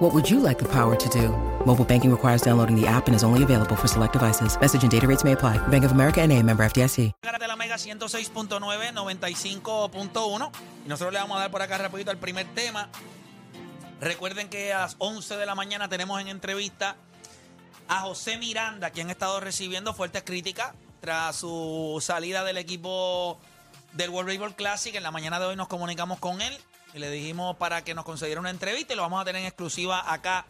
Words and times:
What 0.00 0.14
would 0.14 0.30
you 0.30 0.40
like 0.40 0.58
the 0.58 0.64
power 0.64 0.96
to 0.96 1.08
do? 1.10 1.28
Mobile 1.66 1.84
banking 1.84 2.10
requires 2.10 2.40
downloading 2.40 2.74
the 2.74 2.86
app 2.86 3.06
and 3.06 3.14
is 3.14 3.22
only 3.22 3.42
available 3.42 3.76
for 3.76 3.86
select 3.86 4.14
devices. 4.14 4.58
Message 4.58 4.82
and 4.82 4.90
data 4.90 5.06
rates 5.06 5.24
may 5.24 5.32
apply. 5.32 5.58
Bank 5.68 5.84
of 5.84 5.92
America 5.92 6.22
and 6.22 6.32
a 6.32 6.42
member 6.42 6.64
FDIC. 6.64 7.12
de 7.20 7.46
la 7.46 7.54
Mega 7.54 7.74
106.9, 7.74 8.94
95.1. 8.94 10.50
Y 10.86 10.88
nosotros 10.88 11.12
le 11.12 11.18
vamos 11.18 11.36
a 11.36 11.40
dar 11.40 11.50
por 11.50 11.60
acá 11.60 11.76
rapidito 11.76 12.16
primer 12.18 12.46
tema. 12.54 12.88
Recuerden 14.00 14.48
que 14.48 14.72
a 14.72 14.78
las 14.78 14.96
11 15.00 15.36
de 15.36 15.44
la 15.44 15.54
mañana 15.54 15.90
tenemos 15.90 16.18
en 16.18 16.28
entrevista 16.28 16.96
a 17.86 18.00
José 18.00 18.38
Miranda, 18.38 18.88
quien 18.88 19.10
ha 19.10 19.12
estado 19.12 19.38
recibiendo 19.40 19.92
fuertes 19.92 20.22
críticas 20.22 20.72
tras 21.02 21.36
su 21.36 21.98
salida 22.00 22.42
del 22.42 22.56
equipo 22.56 23.38
del 23.92 24.08
World 24.08 24.30
Baseball 24.30 24.54
Classic. 24.54 24.94
En 24.94 25.02
la 25.02 25.10
mañana 25.10 25.38
de 25.38 25.44
hoy 25.44 25.56
nos 25.56 25.68
comunicamos 25.68 26.18
con 26.20 26.40
él 26.40 26.58
y 26.94 26.98
le 26.98 27.10
dijimos 27.10 27.56
para 27.56 27.84
que 27.84 27.94
nos 27.94 28.04
concediera 28.04 28.40
una 28.40 28.50
entrevista 28.50 28.92
y 28.92 28.96
lo 28.96 29.02
vamos 29.02 29.22
a 29.22 29.24
tener 29.24 29.42
en 29.42 29.48
exclusiva 29.48 30.12
acá 30.12 30.46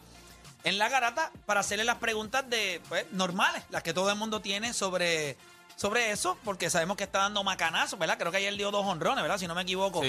en 0.63 0.77
la 0.77 0.89
garata 0.89 1.31
para 1.45 1.61
hacerle 1.61 1.85
las 1.85 1.97
preguntas 1.97 2.47
de 2.49 2.81
pues, 2.89 3.05
normales, 3.11 3.63
las 3.69 3.83
que 3.83 3.93
todo 3.93 4.09
el 4.09 4.17
mundo 4.17 4.41
tiene 4.41 4.73
sobre, 4.73 5.37
sobre 5.75 6.11
eso, 6.11 6.37
porque 6.43 6.69
sabemos 6.69 6.97
que 6.97 7.03
está 7.03 7.19
dando 7.19 7.43
macanazos, 7.43 7.97
¿verdad? 7.97 8.17
Creo 8.17 8.31
que 8.31 8.37
ayer 8.37 8.55
dio 8.55 8.71
dos 8.71 8.85
honrones, 8.85 9.21
¿verdad? 9.21 9.37
Si 9.37 9.47
no 9.47 9.55
me 9.55 9.61
equivoco. 9.63 10.01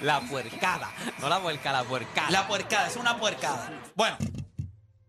La 0.00 0.20
puercada. 0.20 0.90
No 1.18 1.28
la 1.28 1.40
puerca, 1.40 1.72
la 1.72 1.84
puercada. 1.84 2.30
La 2.30 2.46
puercada, 2.48 2.86
es 2.88 2.96
una 2.96 3.18
puercada. 3.18 3.70
Bueno, 3.94 4.16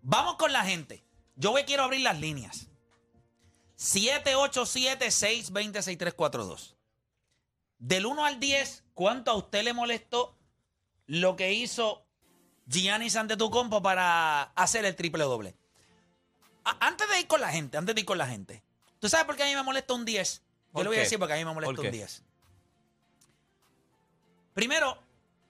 vamos 0.02 0.36
con 0.36 0.52
la 0.52 0.64
gente. 0.66 1.04
Yo 1.36 1.52
voy, 1.52 1.64
quiero 1.64 1.84
abrir 1.84 2.02
las 2.02 2.20
líneas. 2.20 2.68
787-620-6342. 3.78 6.76
Del 7.78 8.06
1 8.06 8.26
al 8.26 8.40
10, 8.40 8.84
¿cuánto 8.94 9.32
a 9.32 9.36
usted 9.36 9.64
le 9.64 9.74
molestó 9.74 10.38
lo 11.08 11.36
que 11.36 11.52
hizo 11.54 12.06
Giannis 12.68 13.16
Antetokounmpo 13.18 13.82
para 13.82 14.44
hacer 14.56 14.86
el 14.86 14.96
triple 14.96 15.24
doble? 15.26 15.56
A- 16.64 16.88
antes 16.88 17.08
de 17.10 17.20
ir 17.20 17.28
con 17.28 17.42
la 17.42 17.52
gente, 17.52 17.78
antes 17.78 17.94
de 17.94 18.02
ir 18.02 18.06
con 18.08 18.18
la 18.18 18.28
gente. 18.28 18.64
¿Tú 19.00 19.10
sabes 19.10 19.26
por 19.26 19.36
qué 19.36 19.44
a 19.44 19.48
mí 19.48 19.56
me 19.56 19.64
molesta 19.64 19.94
un 19.94 20.06
10? 20.06 20.42
Yo 20.76 20.80
¿Por 20.80 20.84
le 20.84 20.90
voy 20.90 20.98
a 20.98 21.02
decir 21.02 21.18
porque 21.18 21.34
a 21.34 21.38
mí 21.38 21.46
me 21.46 21.54
molesta 21.54 21.74
¿Por 21.74 21.80
un 21.80 21.86
qué? 21.86 21.98
10. 21.98 22.22
Primero, 24.54 24.98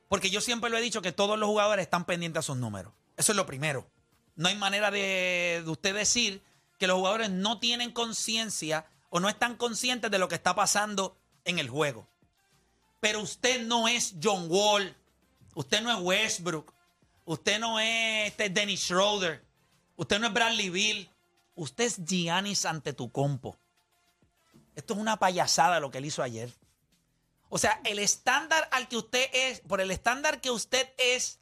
porque 0.07 0.29
yo 0.29 0.39
siempre 0.39 0.69
lo 0.69 0.77
he 0.77 0.81
dicho 0.81 1.01
que 1.01 1.11
todos 1.11 1.39
los 1.39 1.49
jugadores 1.49 1.81
están 1.81 2.05
pendientes 2.05 2.41
a 2.41 2.43
sus 2.43 2.57
números. 2.57 2.93
Eso 3.17 3.31
es 3.31 3.35
lo 3.35 3.47
primero. 3.47 3.87
No 4.35 4.49
hay 4.49 4.55
manera 4.55 4.91
de, 4.91 5.63
de 5.65 5.69
usted 5.71 5.95
decir 5.95 6.43
que 6.77 6.85
los 6.85 6.97
jugadores 6.97 7.31
no 7.31 7.59
tienen 7.59 7.91
conciencia 7.91 8.85
o 9.09 9.19
no 9.19 9.27
están 9.27 9.55
conscientes 9.55 10.11
de 10.11 10.19
lo 10.19 10.27
que 10.27 10.35
está 10.35 10.53
pasando 10.53 11.17
en 11.43 11.57
el 11.57 11.69
juego. 11.69 12.07
Pero 12.99 13.21
usted 13.21 13.65
no 13.65 13.87
es 13.87 14.13
John 14.21 14.45
Wall, 14.47 14.95
usted 15.55 15.81
no 15.81 15.91
es 15.91 15.97
Westbrook, 15.99 16.71
usted 17.25 17.59
no 17.59 17.79
es 17.79 18.27
este 18.27 18.49
Dennis 18.51 18.81
Schroeder, 18.81 19.43
usted 19.95 20.19
no 20.19 20.27
es 20.27 20.33
Bradley 20.33 20.69
Bill, 20.69 21.09
usted 21.55 21.85
es 21.85 22.05
Giannis 22.05 22.63
Antetokounmpo. 22.65 23.57
Esto 24.75 24.93
es 24.93 24.99
una 24.99 25.17
payasada 25.17 25.79
lo 25.79 25.91
que 25.91 25.99
él 25.99 26.05
hizo 26.05 26.21
ayer. 26.21 26.53
O 27.49 27.57
sea, 27.57 27.79
el 27.85 27.99
estándar 27.99 28.67
al 28.71 28.87
que 28.87 28.97
usted 28.97 29.29
es, 29.33 29.61
por 29.61 29.79
el 29.79 29.91
estándar 29.91 30.41
que 30.41 30.51
usted 30.51 30.89
es 30.97 31.39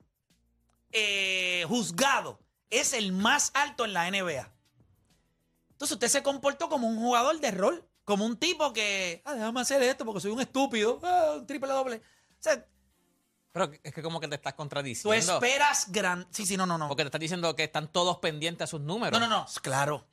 eh, 0.91 1.65
juzgado, 1.67 2.39
es 2.69 2.93
el 2.93 3.11
más 3.11 3.51
alto 3.55 3.85
en 3.85 3.93
la 3.93 4.09
NBA. 4.09 4.51
Entonces 5.71 5.95
usted 5.95 6.07
se 6.07 6.23
comportó 6.23 6.69
como 6.69 6.87
un 6.87 6.97
jugador 6.97 7.39
de 7.39 7.51
rol, 7.51 7.87
como 8.05 8.25
un 8.25 8.37
tipo 8.37 8.73
que, 8.73 9.21
ah, 9.25 9.33
déjame 9.33 9.61
hacer 9.61 9.81
esto 9.81 10.05
porque 10.05 10.21
soy 10.21 10.31
un 10.31 10.41
estúpido, 10.41 10.99
ah, 11.03 11.35
un 11.37 11.47
triple 11.47 11.69
doble. 11.69 11.97
O 11.97 12.01
sea, 12.39 12.63
Pero 13.51 13.71
es 13.81 13.93
que 13.93 14.03
como 14.03 14.19
que 14.19 14.27
te 14.27 14.35
estás 14.35 14.53
tú 14.53 14.57
contradiciendo. 14.57 15.17
esperas 15.17 15.91
gran... 15.91 16.27
Sí, 16.31 16.45
sí, 16.45 16.57
no, 16.57 16.65
no, 16.65 16.77
no. 16.77 16.87
Porque 16.87 17.03
te 17.03 17.07
estás 17.07 17.21
diciendo 17.21 17.55
que 17.55 17.63
están 17.63 17.91
todos 17.91 18.17
pendientes 18.19 18.65
a 18.65 18.67
sus 18.67 18.81
números. 18.81 19.19
No, 19.19 19.27
no, 19.27 19.39
no, 19.39 19.47
claro. 19.61 20.05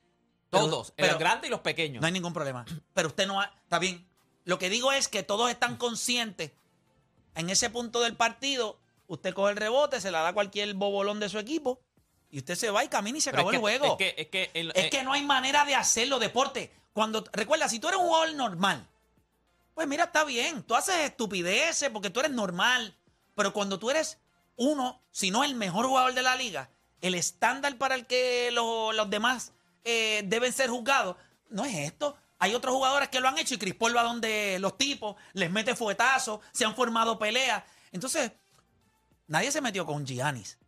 Todos. 0.51 0.93
pero- 0.97 1.09
los 1.13 1.19
grandes 1.19 1.49
y 1.49 1.51
los 1.51 1.61
pequeños. 1.61 2.01
No 2.01 2.07
hay 2.07 2.13
ningún 2.13 2.33
problema. 2.33 2.65
Pero 2.95 3.09
usted 3.09 3.27
no 3.27 3.41
ha... 3.41 3.47
Está 3.63 3.79
bien. 3.79 4.07
Lo 4.45 4.59
que 4.59 4.69
digo 4.71 4.91
es 4.93 5.09
que 5.09 5.23
todos 5.23 5.51
están 5.51 5.77
conscientes. 5.77 6.53
En 7.35 7.51
ese 7.51 7.71
punto 7.71 8.01
del 8.01 8.17
partido, 8.17 8.79
usted 9.07 9.33
coge 9.35 9.53
el 9.53 9.57
rebote, 9.57 10.01
se 10.01 10.11
la 10.11 10.21
da 10.23 10.29
a 10.29 10.33
cualquier 10.33 10.75
bobolón 10.75 11.21
de 11.21 11.29
su 11.29 11.39
equipo 11.39 11.81
y 12.31 12.39
usted 12.39 12.55
se 12.57 12.71
va 12.71 12.83
y 12.85 12.89
camina 12.89 13.19
y 13.19 13.21
se 13.21 13.31
Pero 13.31 13.49
acabó 13.49 13.51
es 13.51 13.57
el 13.57 13.61
que- 13.61 13.79
juego. 13.79 13.93
Es 13.93 13.99
que, 14.15 14.23
es 14.23 14.29
que, 14.29 14.51
el- 14.55 14.71
Es 14.75 14.85
eh, 14.87 14.91
que 14.91 15.03
no 15.05 15.13
hay 15.13 15.23
manera 15.25 15.65
de 15.65 15.75
hacerlo, 15.77 16.19
deporte. 16.19 16.73
Cuando, 16.93 17.25
recuerda, 17.33 17.69
si 17.69 17.79
tú 17.79 17.87
eres 17.89 18.01
un 18.01 18.07
jugador 18.09 18.35
normal, 18.35 18.87
pues 19.75 19.87
mira, 19.87 20.05
está 20.05 20.25
bien. 20.25 20.63
Tú 20.65 20.75
haces 20.75 20.97
estupideces 20.97 21.89
porque 21.91 22.11
tú 22.11 22.19
eres 22.21 22.33
normal. 22.33 22.97
Pero 23.37 23.53
cuando 23.53 23.79
tú 23.79 23.91
eres 23.91 24.19
uno, 24.57 25.01
si 25.13 25.31
no 25.31 25.45
el 25.45 25.55
mejor 25.55 25.87
jugador 25.87 26.13
de 26.15 26.23
la 26.23 26.35
liga, 26.37 26.69
el 27.01 27.15
estándar 27.15 27.79
para 27.79 27.95
el 27.95 28.07
que 28.07 28.51
lo- 28.53 28.93
los 28.93 29.09
demás 29.09 29.53
eh, 29.85 30.23
deben 30.27 30.53
ser 30.53 30.71
juzgados, 30.71 31.17
no 31.49 31.65
es 31.65 31.75
esto. 31.75 32.17
Hay 32.39 32.55
otros 32.55 32.75
jugadores 32.75 33.09
que 33.09 33.21
lo 33.21 33.29
han 33.29 33.39
hecho 33.39 33.55
y 33.55 33.59
Chris 33.59 33.75
Paul 33.75 33.97
va 33.97 34.03
donde 34.03 34.59
los 34.61 34.79
tipos, 34.79 35.17
les 35.35 35.51
mete 35.51 35.75
fuetazos, 35.75 36.41
se 36.53 36.65
han 36.65 36.75
formado 36.75 37.19
peleas. 37.19 37.63
Entonces, 37.93 38.33
nadie 39.27 39.53
se 39.53 39.61
metió 39.61 39.85
con 39.85 40.07
Giannis 40.07 40.59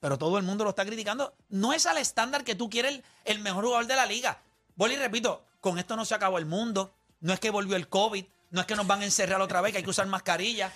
pero 0.00 0.18
todo 0.18 0.38
el 0.38 0.44
mundo 0.44 0.64
lo 0.64 0.70
está 0.70 0.84
criticando. 0.84 1.34
No 1.48 1.72
es 1.72 1.86
al 1.86 1.98
estándar 1.98 2.44
que 2.44 2.54
tú 2.54 2.70
quieres 2.70 3.02
el, 3.24 3.40
mejor 3.40 3.64
jugador 3.64 3.86
de 3.86 3.96
la 3.96 4.06
liga. 4.06 4.40
Y 4.76 4.96
repito, 4.96 5.44
con 5.60 5.78
esto 5.78 5.96
no 5.96 6.04
se 6.04 6.14
acabó 6.14 6.38
el 6.38 6.46
mundo. 6.46 6.94
No 7.20 7.32
es 7.32 7.40
que 7.40 7.50
volvió 7.50 7.76
el 7.76 7.88
COVID. 7.88 8.24
No 8.50 8.60
es 8.60 8.66
que 8.66 8.76
nos 8.76 8.86
van 8.86 9.02
a 9.02 9.04
encerrar 9.04 9.40
otra 9.40 9.60
vez, 9.60 9.72
que 9.72 9.78
hay 9.78 9.84
que 9.84 9.90
usar 9.90 10.06
mascarilla. 10.06 10.72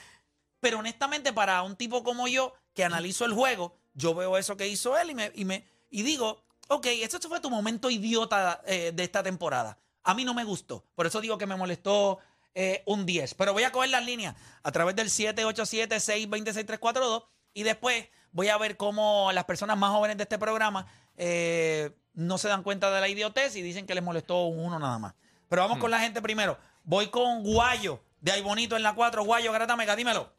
Pero 0.60 0.80
honestamente, 0.80 1.32
para 1.32 1.62
un 1.62 1.76
tipo 1.76 2.02
como 2.02 2.28
yo, 2.28 2.54
que 2.74 2.84
analizo 2.84 3.24
el 3.24 3.32
juego, 3.32 3.76
yo 3.94 4.14
veo 4.14 4.36
eso 4.36 4.56
que 4.56 4.68
hizo 4.68 4.98
él 4.98 5.10
y, 5.10 5.14
me, 5.14 5.32
y, 5.34 5.44
me, 5.44 5.66
y 5.90 6.02
digo, 6.02 6.42
ok, 6.68 6.86
este 6.86 7.28
fue 7.28 7.40
tu 7.40 7.50
momento 7.50 7.90
idiota 7.90 8.62
eh, 8.66 8.92
de 8.94 9.04
esta 9.04 9.22
temporada. 9.22 9.78
A 10.02 10.14
mí 10.14 10.24
no 10.24 10.32
me 10.34 10.44
gustó. 10.44 10.84
Por 10.94 11.06
eso 11.06 11.20
digo 11.20 11.38
que 11.38 11.46
me 11.46 11.56
molestó 11.56 12.18
eh, 12.54 12.82
un 12.86 13.06
10. 13.06 13.34
Pero 13.34 13.52
voy 13.52 13.62
a 13.62 13.72
coger 13.72 13.90
las 13.90 14.04
líneas 14.04 14.34
a 14.62 14.72
través 14.72 14.96
del 14.96 15.08
787-626-342 15.08 17.24
y 17.54 17.62
después 17.62 18.08
voy 18.32 18.48
a 18.48 18.58
ver 18.58 18.76
cómo 18.76 19.30
las 19.32 19.44
personas 19.44 19.78
más 19.78 19.92
jóvenes 19.92 20.16
de 20.16 20.24
este 20.24 20.38
programa 20.38 20.86
eh, 21.16 21.90
no 22.14 22.38
se 22.38 22.48
dan 22.48 22.62
cuenta 22.62 22.90
de 22.90 23.00
la 23.00 23.08
idiotez 23.08 23.56
y 23.56 23.62
dicen 23.62 23.86
que 23.86 23.94
les 23.94 24.04
molestó 24.04 24.44
un 24.44 24.58
uno 24.58 24.78
nada 24.78 24.98
más. 24.98 25.14
Pero 25.48 25.62
vamos 25.62 25.78
con 25.78 25.90
la 25.90 26.00
gente 26.00 26.20
primero. 26.20 26.58
Voy 26.84 27.08
con 27.08 27.42
Guayo, 27.42 28.00
de 28.20 28.32
ahí 28.32 28.42
bonito 28.42 28.76
en 28.76 28.82
la 28.82 28.94
4. 28.94 29.24
Guayo, 29.24 29.52
Garata 29.52 29.76
Mega, 29.76 29.94
dímelo. 29.94 30.30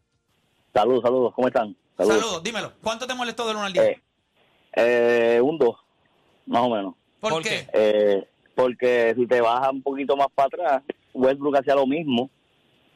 Saludos, 0.74 1.04
saludos, 1.04 1.34
¿cómo 1.36 1.48
están? 1.48 1.78
Saludos. 1.98 2.44
dímelo. 2.44 2.74
¿Cuánto 2.82 3.06
te 3.06 3.14
molestó 3.14 3.48
del 3.48 3.58
1 3.58 3.66
al 3.66 3.74
10? 3.74 3.86
Eh, 3.86 4.02
eh, 4.74 5.42
un 5.42 5.58
2, 5.58 5.76
más 6.46 6.62
o 6.64 6.70
menos. 6.70 6.94
¿Por, 7.20 7.32
¿por 7.34 7.44
qué? 7.44 7.68
Eh, 7.74 8.28
porque 8.56 9.14
si 9.18 9.26
te 9.28 9.42
bajas 9.42 9.72
un 9.72 9.82
poquito 9.82 10.16
más 10.16 10.28
para 10.34 10.48
atrás, 10.48 10.84
Westbrook 11.14 11.58
hacía 11.58 11.76
lo 11.76 11.88
mismo 11.88 12.30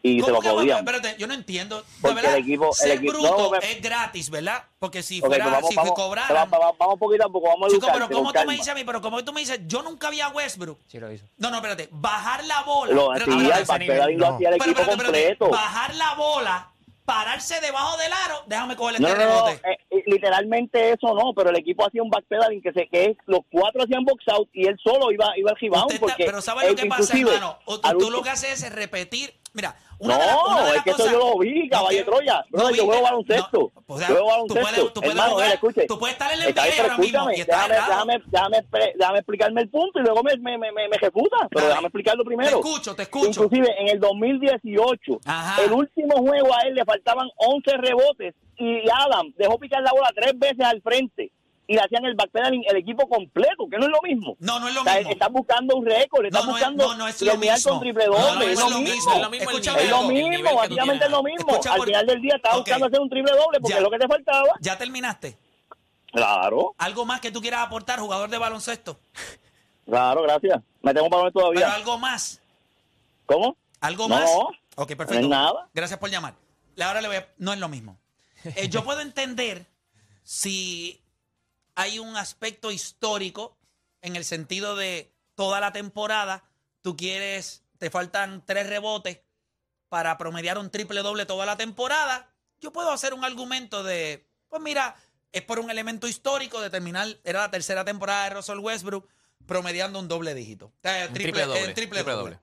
y 0.04 0.20
se 0.22 0.32
¿Cómo 0.32 0.42
lo 0.42 0.56
podían. 0.56 0.78
Espérate, 0.80 1.16
yo 1.18 1.28
no 1.28 1.34
entiendo. 1.34 1.78
De 1.82 1.84
Porque 2.02 2.16
verdad, 2.16 2.36
el 2.38 2.44
equipo- 2.44 2.68
el 2.68 2.74
ser 2.76 2.98
equipo- 3.00 3.14
bruto 3.14 3.38
no, 3.38 3.50
me- 3.52 3.58
es 3.58 3.82
gratis, 3.82 4.30
¿verdad? 4.30 4.64
Porque 4.80 5.02
si 5.02 5.20
fuera, 5.22 5.48
vamos, 5.48 5.70
si 5.70 5.76
vamos, 5.76 5.94
cobraran... 5.94 6.50
vamos, 6.52 6.78
vamos 6.78 7.00
poquito 7.00 7.26
a 7.26 7.30
poco, 7.30 7.48
vamos 7.48 7.68
a 7.68 7.76
Chico, 7.76 7.88
pero 7.92 8.08
con 8.08 8.18
¿cómo 8.18 8.28
tú 8.32 8.34
me 8.34 8.40
calma. 8.40 8.52
dices 8.54 8.68
a 8.70 8.76
mí? 8.76 8.84
Pero 8.86 9.02
como 9.02 9.24
tú 9.26 9.34
me 9.34 9.42
dices, 9.42 9.60
yo 9.68 9.82
nunca 9.82 10.10
vi 10.12 10.22
a 10.22 10.30
Westbrook. 10.30 10.80
Sí, 10.88 11.00
lo 11.00 11.12
hizo. 11.12 11.26
No, 11.38 11.50
no, 11.50 11.58
espérate. 11.58 11.90
Bajar 11.92 12.46
la 12.46 12.62
bola. 12.64 12.94
Lo 12.94 13.12
hacía, 13.12 13.26
el 13.26 14.18
no. 14.18 14.38
el 14.38 14.46
Pero, 14.46 14.56
equipo 14.56 14.70
espérate. 14.82 14.96
completo. 15.04 15.50
Bajar 15.50 15.96
la 15.96 16.14
bola, 16.14 16.72
pararse 17.07 17.59
debajo 17.62 17.95
del 17.98 18.12
aro, 18.12 18.44
déjame 18.48 18.75
cogerle 18.75 19.00
No, 19.00 19.07
este 19.07 19.24
no, 19.24 19.30
no, 19.30 19.45
rebote. 19.48 19.71
eh, 19.71 19.77
eh, 19.92 20.04
literalmente 20.07 20.89
eso 20.92 21.13
no, 21.15 21.33
pero 21.33 21.51
el 21.51 21.56
equipo 21.56 21.88
hacía 21.88 22.04
un 22.04 22.09
backpedaling 22.09 22.62
que 22.62 22.74
se 22.74 22.88
que 22.89 23.15
los 23.27 23.39
cuatro 23.50 23.83
hacían 23.83 24.04
box 24.04 24.25
out 24.27 24.50
y 24.51 24.68
él 24.68 24.77
solo 24.83 25.09
iba 25.13 25.31
iba 25.38 25.51
al 25.51 25.57
rebound 25.57 26.00
porque 26.01 26.25
pero 26.25 26.42
¿sabes 26.42 26.68
lo 26.69 26.75
que 26.75 26.86
pasa, 26.86 27.18
hermano? 27.18 27.57
O- 27.63 27.80
tú, 27.80 27.89
último- 27.94 28.12
lo 28.12 28.21
que 28.24 28.30
haces 28.30 28.62
es 28.62 28.75
repetir. 28.75 29.33
Mira, 29.57 29.75
una 30.00 30.18
de 30.19 30.25
las, 30.27 30.36
una 30.45 30.56
No, 30.62 30.65
de 30.68 30.77
es 30.77 30.83
que 30.83 30.89
eso 30.92 30.98
cosas- 31.00 31.12
yo 31.13 31.18
lo 31.19 31.39
vi, 31.39 31.68
caballo 31.69 32.06
Troya. 32.06 32.45
Brother, 32.51 32.68
yo 32.68 32.69
viste- 32.71 32.86
juego 32.86 33.01
baloncesto. 33.01 33.71
no, 33.75 33.81
pues, 33.88 34.00
Yo 34.01 34.13
juego 34.13 34.27
baloncesto. 34.27 34.88
tú 34.94 35.01
puedes 35.01 35.15
Hermano, 35.15 35.33
jugar, 35.33 35.51
escuche. 35.54 35.86
tú 35.88 36.00
puedes 36.00 36.13
estar 36.13 36.31
en 36.33 36.42
el 36.44 36.48
Está 36.50 36.62
NBA 36.62 36.71
pero 36.77 36.83
ahora 36.83 36.98
mismo 37.00 37.31
y 37.31 37.36
déjame, 37.44 37.74
déjame, 37.74 38.21
déjame, 38.27 38.57
déjame 38.95 39.18
explicarme 39.18 39.62
el 39.62 39.69
punto 39.69 40.00
y 40.00 40.04
luego 40.04 40.21
me, 40.24 40.38
me, 40.38 40.57
me, 40.59 40.71
me, 40.71 40.88
me 40.88 40.98
refuta, 40.98 41.38
pero 41.50 41.62
Dale. 41.62 41.68
déjame 41.69 41.88
explicarlo 41.88 42.24
primero. 42.24 42.50
Te 42.62 42.68
escucho, 42.68 42.95
te 42.95 43.01
escucho. 43.01 43.27
Inclusive 43.44 43.75
en 43.81 43.88
el 43.88 44.00
2018, 44.00 45.19
Ajá. 45.25 45.63
el 45.63 45.71
último 45.71 46.15
juego 46.18 46.53
a 46.53 46.62
él 46.68 46.75
le 46.75 46.86
faltaban 46.86 47.27
11 47.38 47.77
rebotes 47.77 48.36
y 48.57 48.81
Adam 48.89 49.33
dejó 49.38 49.57
picar 49.57 49.81
la 49.81 49.92
bola 49.92 50.12
tres 50.15 50.38
veces 50.38 50.62
al 50.62 50.81
frente 50.83 51.31
y 51.68 51.74
le 51.75 51.81
hacían 51.81 52.06
el 52.06 52.16
backpedaling 52.16 52.64
el 52.68 52.78
equipo 52.78 53.08
completo, 53.10 53.68
que 53.69 53.78
no 53.78 53.86
es 53.86 53.92
lo 53.92 54.00
mismo. 54.02 54.36
No, 54.40 54.60
no 54.60 54.68
es 54.69 54.74
lo 54.74 54.81
O 54.81 54.84
sea, 54.86 54.96
mismo. 54.96 55.12
Estás 55.12 55.31
buscando 55.31 55.75
un 55.75 55.86
récord, 55.86 56.25
estás 56.25 56.46
no, 56.46 56.52
no, 56.52 56.58
es- 56.58 56.62
buscando 56.64 56.88
no, 56.88 56.96
no 56.96 57.08
es 57.08 57.22
lo 57.22 57.38
mismo. 57.38 57.69
con 57.72 57.80
triple 57.81 58.06
doble, 58.06 58.22
no, 58.22 58.42
es, 58.42 58.50
es 58.52 58.60
lo 58.60 58.80
mismo. 58.80 58.96
Es 59.14 59.22
lo 59.22 59.30
mismo 59.30 59.52
Es 59.52 59.90
lo 59.90 60.04
mismo, 60.08 60.56
básicamente 60.56 61.06
es 61.06 61.12
lo 61.12 61.24
mismo. 61.24 61.50
Escucha, 61.52 61.74
Al 61.74 61.81
final 61.84 62.06
del 62.08 62.22
día 62.22 62.36
Ok. 62.44 62.56
buscando 62.58 62.86
hacer 62.86 63.00
un 63.02 63.10
triple 63.10 63.31
doble 63.34 63.60
porque 63.60 63.72
Ya. 63.74 63.78
es 63.78 63.84
lo 63.84 63.92
que 63.92 63.98
te 64.00 64.08
faltaba. 64.08 64.48
¿Ya 64.62 64.78
terminaste? 64.78 65.38
Claro, 66.14 66.74
¿Algo 66.78 67.06
más 67.06 67.19
que 67.19 67.31
tú 67.31 67.42
quieras 67.42 67.62
aportar, 67.68 68.00
jugador 68.00 68.30
de 68.30 68.38
baloncesto? 68.38 68.98
claro, 69.86 70.22
gracias. 70.24 70.62
Me 70.81 70.94
tengo 70.94 71.10
para 71.10 71.24
Pero 71.24 71.34
todavía. 71.34 71.74
algo 71.74 71.98
más. 71.98 72.42
¿Cómo? 73.25 73.58
¿Algo 73.81 74.08
más? 74.08 74.24
no 74.24 74.50
Ok, 74.78 74.92
es 74.92 74.96
perfecto. 74.96 75.28
nada. 75.28 75.68
Gracias 75.74 76.00
por 76.00 76.10
llamar. 76.10 76.34
Ahora 76.81 77.02
le 77.02 77.08
voy 77.10 77.18
a- 77.18 77.28
No 77.38 77.52
es 77.52 77.60
lo 77.60 77.68
mismo. 77.68 77.98
Eh, 78.56 78.70
yo 78.70 78.84
puedo 78.86 79.02
entender 79.02 79.66
si 80.24 81.02
hay 81.77 82.00
un 82.00 82.18
aspecto 82.18 82.71
histórico 82.71 83.56
en 84.01 84.15
el 84.15 84.25
sentido 84.25 84.75
de 84.75 85.13
toda 85.35 85.59
la 85.62 85.71
temporada, 85.71 86.44
tú 86.81 86.97
quieres, 86.97 87.63
te 87.77 87.91
faltan 87.91 88.44
tres 88.45 88.68
rebotes 88.68 89.19
para 89.88 90.18
promediar 90.18 90.57
un 90.57 90.71
triple 90.71 91.01
doble 91.01 91.27
toda 91.27 91.45
la 91.45 91.56
temporada. 91.56 92.33
Yo 92.59 92.74
puedo 92.74 92.91
hacer 92.91 93.13
un 93.13 93.24
argumento 93.24 93.83
de, 93.83 94.27
pues 94.47 94.59
mira, 94.59 94.95
es 95.31 95.44
por 95.44 95.59
un 95.59 95.69
elemento 95.69 96.07
histórico 96.07 96.59
de 96.62 96.71
terminar, 96.71 97.19
era 97.24 97.41
la 97.41 97.51
tercera 97.51 97.85
temporada 97.85 98.24
de 98.24 98.29
Russell 98.31 98.57
Westbrook 98.57 99.07
promediando 99.45 100.00
un 100.00 100.07
doble 100.07 100.33
dígito. 100.33 100.74
Eh, 100.81 101.06
Un 101.09 101.13
triple 101.13 101.45
doble. 101.45 101.59
eh, 101.59 101.63
triple 101.74 101.97
triple 102.00 102.13
doble. 102.13 102.24
doble. 102.31 102.39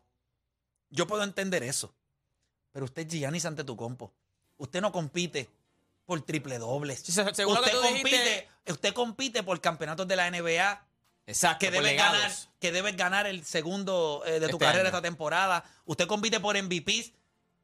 Yo 0.90 1.08
puedo 1.08 1.24
entender 1.24 1.64
eso. 1.64 1.92
Pero 2.70 2.84
usted 2.84 3.02
es 3.02 3.08
Giannis 3.12 3.46
ante 3.46 3.64
tu 3.64 3.76
compo. 3.76 4.12
Usted 4.58 4.80
no 4.80 4.92
compite 4.92 5.50
por 6.06 6.20
triple 6.22 6.58
dobles. 6.58 7.00
Sí, 7.00 7.12
se- 7.12 7.34
según 7.34 7.54
lo 7.54 7.60
usted, 7.60 7.72
que 7.72 7.76
tú 7.78 7.82
compite, 7.82 8.10
dijiste- 8.10 8.72
usted 8.72 8.92
compite 8.94 9.42
por 9.42 9.60
campeones 9.60 10.06
de 10.06 10.16
la 10.16 10.26
NBA 10.30 10.86
Exacto. 11.26 11.58
que 11.60 11.66
por 11.66 11.74
debes 11.76 11.92
legados. 11.92 12.18
ganar, 12.20 12.36
que 12.60 12.72
debes 12.72 12.96
ganar 12.96 13.26
el 13.26 13.44
segundo 13.44 14.22
eh, 14.26 14.32
de 14.40 14.48
tu 14.48 14.56
Este 14.56 14.58
carrera 14.58 14.80
año. 14.80 14.88
esta 14.88 15.02
temporada. 15.02 15.64
Usted 15.86 16.06
compite 16.06 16.40
por 16.40 16.56
MVPs. 16.56 17.12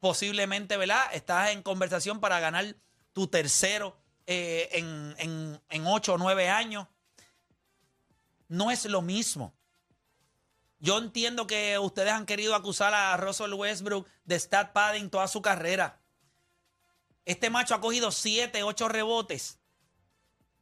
Posiblemente, 0.00 0.78
¿verdad? 0.78 1.02
Estás 1.12 1.50
en 1.50 1.62
conversación 1.62 2.20
para 2.20 2.40
ganar 2.40 2.74
tu 3.12 3.26
tercero 3.26 3.94
eh, 4.26 4.68
en, 4.72 5.14
en, 5.18 5.60
en 5.68 5.86
ocho 5.86 6.14
o 6.14 6.18
nueve 6.18 6.48
años. 6.48 6.86
No 8.48 8.70
es 8.70 8.84
lo 8.86 9.02
mismo. 9.02 9.52
Yo 10.78 10.96
entiendo 10.98 11.46
que 11.46 11.78
ustedes 11.78 12.12
han 12.12 12.24
querido 12.24 12.54
acusar 12.54 12.94
a 12.94 13.14
Russell 13.18 13.52
Westbrook 13.52 14.08
de 14.24 14.36
stat 14.38 14.72
padding 14.72 15.10
toda 15.10 15.28
su 15.28 15.42
carrera. 15.42 15.99
Este 17.30 17.48
macho 17.48 17.76
ha 17.76 17.80
cogido 17.80 18.10
7, 18.10 18.64
8 18.64 18.88
rebotes 18.88 19.60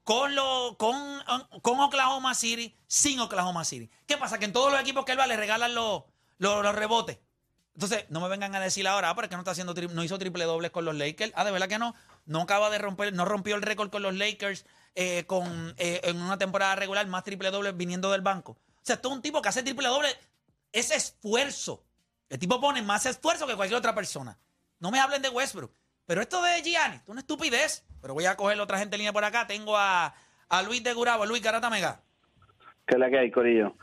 con, 0.05 0.35
lo, 0.35 0.76
con, 0.79 1.23
con 1.62 1.81
Oklahoma 1.81 2.35
City, 2.35 2.76
sin 2.87 3.20
Oklahoma 3.20 3.65
City. 3.65 3.91
¿Qué 4.06 4.19
pasa? 4.19 4.38
Que 4.38 4.44
en 4.44 4.53
todos 4.53 4.70
los 4.70 4.79
equipos 4.79 5.06
que 5.06 5.12
él 5.12 5.19
va 5.19 5.26
le 5.26 5.38
regalan 5.38 5.75
los, 5.75 6.03
los, 6.37 6.62
los 6.62 6.75
rebotes. 6.75 7.20
Entonces, 7.73 8.05
no 8.11 8.20
me 8.20 8.29
vengan 8.29 8.55
a 8.55 8.61
decir 8.61 8.87
ahora, 8.87 9.09
ah, 9.09 9.15
pero 9.15 9.25
es 9.25 9.31
que 9.31 9.37
no 9.37 9.41
está 9.41 9.53
haciendo 9.53 9.73
no 9.73 10.05
hizo 10.05 10.19
triple 10.19 10.44
dobles 10.44 10.70
con 10.70 10.85
los 10.85 10.94
Lakers. 10.94 11.32
Ah, 11.37 11.44
de 11.44 11.53
verdad 11.53 11.69
que 11.69 11.79
no. 11.79 11.94
No 12.26 12.43
acaba 12.43 12.69
de 12.69 12.76
romper, 12.76 13.15
no 13.15 13.25
rompió 13.25 13.56
el 13.56 13.62
récord 13.62 13.88
con 13.88 14.03
los 14.03 14.15
Lakers 14.15 14.67
eh, 14.94 15.25
con, 15.26 15.75
eh, 15.79 16.03
en 16.05 16.20
una 16.20 16.37
temporada 16.37 16.76
regular, 16.76 17.06
más 17.06 17.25
triple 17.25 17.50
dobles 17.50 17.75
viniendo 17.79 18.11
del 18.11 18.20
banco. 18.20 18.53
O 18.53 18.81
sea, 18.82 18.97
esto 18.97 19.09
es 19.09 19.15
un 19.15 19.23
tipo 19.23 19.41
que 19.41 19.49
hace 19.49 19.62
triple 19.62 19.88
doble. 19.88 20.15
Es 20.70 20.91
esfuerzo. 20.91 21.82
El 22.29 22.38
tipo 22.38 22.61
pone 22.61 22.82
más 22.82 23.06
esfuerzo 23.06 23.47
que 23.47 23.56
cualquier 23.56 23.79
otra 23.79 23.94
persona. 23.94 24.38
No 24.81 24.91
me 24.91 25.00
hablen 25.00 25.23
de 25.23 25.31
Westbrook. 25.31 25.73
Pero 26.08 26.22
esto 26.22 26.40
de 26.40 26.62
Gianni, 26.62 26.96
es 26.96 27.02
una 27.06 27.20
estupidez. 27.20 27.84
Pero 28.00 28.14
voy 28.14 28.25
a 28.25 28.34
coger 28.34 28.58
otra 28.60 28.78
gente 28.78 28.96
en 28.96 29.00
línea 29.00 29.12
por 29.12 29.25
acá. 29.25 29.46
Tengo 29.46 29.76
a, 29.76 30.14
a 30.49 30.62
Luis 30.62 30.82
de 30.82 30.94
Gurabo. 30.94 31.26
Luis 31.26 31.43
Garata 31.43 31.69
Mega. 31.69 32.00
¿Qué 32.87 32.94
es 32.94 32.99
la 32.99 33.10
que 33.10 33.19
hay, 33.19 33.31
Corillo? 33.31 33.75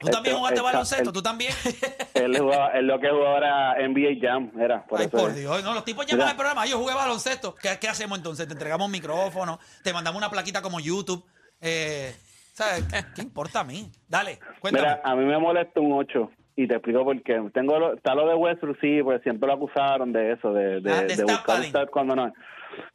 Tú 0.00 0.08
también 0.08 0.36
jugaste 0.36 0.60
baloncesto, 0.60 1.12
tú 1.12 1.22
también. 1.22 1.52
Él, 2.14 2.36
jugaba, 2.36 2.72
él 2.72 2.88
lo 2.88 2.98
que 2.98 3.08
jugaba 3.08 3.36
era 3.38 3.88
NBA 3.88 4.18
Jam, 4.20 4.50
era. 4.60 4.84
Por 4.86 4.98
Ay, 4.98 5.06
eso 5.06 5.16
por 5.16 5.30
es. 5.30 5.36
Dios. 5.36 5.62
No, 5.62 5.72
los 5.72 5.84
tipos 5.84 6.04
llaman 6.04 6.26
al 6.26 6.34
programa. 6.34 6.66
Yo 6.66 6.78
jugué 6.78 6.94
baloncesto. 6.94 7.54
¿Qué, 7.54 7.78
qué 7.80 7.88
hacemos 7.88 8.18
entonces? 8.18 8.48
Te 8.48 8.54
entregamos 8.54 8.86
un 8.86 8.92
micrófono, 8.92 9.60
te 9.84 9.92
mandamos 9.92 10.18
una 10.18 10.30
plaquita 10.30 10.60
como 10.60 10.80
YouTube. 10.80 11.24
Eh, 11.60 12.12
¿Sabes? 12.54 12.84
¿Qué, 12.90 13.04
qué 13.14 13.22
importa 13.22 13.60
a 13.60 13.64
mí? 13.64 13.88
Dale, 14.08 14.40
cuéntame. 14.58 14.88
Mira, 14.88 15.00
a 15.04 15.14
mí 15.14 15.24
me 15.24 15.38
molesta 15.38 15.78
un 15.78 15.92
8 15.92 16.28
y 16.58 16.66
te 16.66 16.74
explico 16.74 17.04
por 17.04 17.22
qué. 17.22 17.40
Tengo 17.54 17.78
lo, 17.78 17.94
está 17.94 18.16
lo 18.16 18.26
de 18.26 18.34
Westbrook, 18.34 18.80
sí, 18.80 19.00
pues 19.00 19.22
siempre 19.22 19.46
lo 19.46 19.54
acusaron 19.54 20.12
de 20.12 20.32
eso, 20.32 20.52
de, 20.52 20.80
de, 20.80 20.90
Ah, 20.90 21.02
de 21.04 21.22
buscar 21.22 21.62
stat 21.62 21.88
cuando 21.88 22.16
no. 22.16 22.32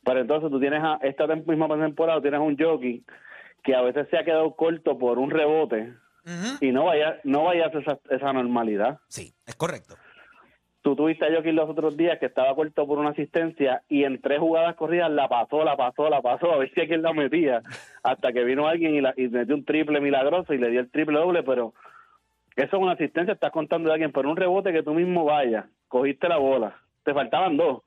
Pero 0.03 0.19
entonces 0.19 0.51
tú 0.51 0.59
tienes 0.59 0.83
a, 0.83 0.99
esta 1.01 1.25
misma 1.27 1.69
temporada 1.69 2.21
tienes 2.21 2.41
un 2.41 2.57
jockey 2.57 3.05
que 3.63 3.73
a 3.73 3.81
veces 3.81 4.09
se 4.09 4.17
ha 4.17 4.25
quedado 4.25 4.53
corto 4.57 4.97
por 4.97 5.17
un 5.17 5.31
rebote 5.31 5.93
y 6.59 6.73
no 6.73 6.85
vaya 6.85 7.21
no 7.23 7.45
vaya 7.45 7.63
a 7.63 7.67
hacer 7.67 7.83
esa, 7.83 7.99
esa 8.09 8.33
normalidad. 8.33 8.99
Sí, 9.07 9.33
es 9.45 9.55
correcto. 9.55 9.95
Tú 10.81 10.97
tuviste 10.97 11.25
a 11.25 11.33
Jokic 11.33 11.53
los 11.53 11.69
otros 11.69 11.95
días 11.95 12.19
que 12.19 12.25
estaba 12.25 12.53
corto 12.55 12.85
por 12.85 12.99
una 12.99 13.11
asistencia 13.11 13.81
y 13.87 14.03
en 14.03 14.19
tres 14.19 14.39
jugadas 14.39 14.75
corridas 14.75 15.09
la 15.09 15.29
pasó, 15.29 15.63
la 15.63 15.77
pasó, 15.77 16.09
la 16.09 16.21
pasó, 16.21 16.51
a 16.51 16.57
ver 16.57 16.69
si 16.73 16.81
a 16.81 16.87
quién 16.87 17.01
la 17.01 17.13
metía, 17.13 17.61
hasta 18.03 18.33
que 18.33 18.43
vino 18.43 18.67
alguien 18.67 18.95
y, 18.95 18.99
la, 18.99 19.13
y 19.15 19.29
metió 19.29 19.55
un 19.55 19.63
triple 19.63 20.01
milagroso 20.01 20.53
y 20.53 20.57
le 20.57 20.69
dio 20.69 20.81
el 20.81 20.91
triple 20.91 21.17
doble, 21.19 21.43
pero 21.43 21.73
eso 22.55 22.77
es 22.77 22.81
una 22.81 22.93
asistencia, 22.93 23.33
estás 23.33 23.51
contando 23.51 23.87
de 23.89 23.93
alguien, 23.93 24.11
pero 24.11 24.29
un 24.29 24.37
rebote 24.37 24.71
que 24.71 24.83
tú 24.83 24.93
mismo 24.93 25.25
vayas, 25.25 25.65
cogiste 25.87 26.27
la 26.29 26.37
bola, 26.37 26.75
te 27.03 27.13
faltaban 27.13 27.57
dos, 27.57 27.81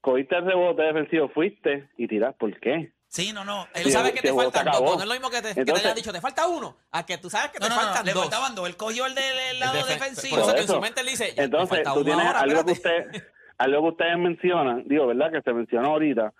cogiste 0.00 0.36
el 0.36 0.46
rebote 0.46 0.82
defensivo, 0.82 1.28
fuiste 1.28 1.88
y 1.96 2.08
tiras, 2.08 2.34
¿por 2.36 2.58
qué? 2.60 2.92
Sí, 3.08 3.32
no, 3.32 3.44
no. 3.44 3.66
Él 3.74 3.82
Sí, 3.84 3.90
sabe 3.90 4.12
que 4.12 4.20
te 4.22 4.32
faltan 4.32 4.66
dos. 4.66 4.80
No 4.96 5.02
es 5.02 5.06
lo 5.08 5.14
mismo 5.14 5.30
que 5.30 5.42
te, 5.42 5.48
que 5.48 5.54
te 5.54 5.60
Entonces- 5.62 5.84
hayan 5.84 5.96
dicho, 5.96 6.12
te 6.12 6.20
falta 6.20 6.46
uno. 6.46 6.76
A 6.92 7.04
que 7.04 7.18
tú 7.18 7.28
sabes 7.28 7.50
que 7.50 7.58
No, 7.58 7.66
te 7.66 7.70
no, 7.70 7.74
no, 7.76 7.82
faltan 7.82 8.06
le 8.06 8.12
dos. 8.12 8.22
faltaban 8.22 8.54
dos. 8.54 8.68
Él 8.68 8.76
cogió 8.76 9.04
el 9.06 9.14
del 9.16 9.24
El 9.52 9.58
lado 9.60 9.80
defen- 9.80 9.88
defensivo. 9.88 10.36
Por 10.36 10.44
eso 10.44 10.54
que 10.54 10.60
en 10.60 10.68
su 10.68 10.80
mente 10.80 11.00
él 11.00 11.06
dice, 11.08 11.34
ya, 11.34 11.42
Entonces, 11.42 11.68
falta 11.70 11.94
tú 11.94 12.04
tienes 12.04 12.24
ahora, 12.24 12.38
algo 12.40 12.64
que 12.64 12.70
usted, 12.72 13.24
algo 13.58 13.82
que 13.82 13.88
ustedes 13.88 14.16
mencionan, 14.16 14.84
digo, 14.86 15.08
¿verdad? 15.08 15.32
Que 15.32 15.42
se 15.42 15.52
mencionó 15.52 15.88
ahorita, 15.88 16.32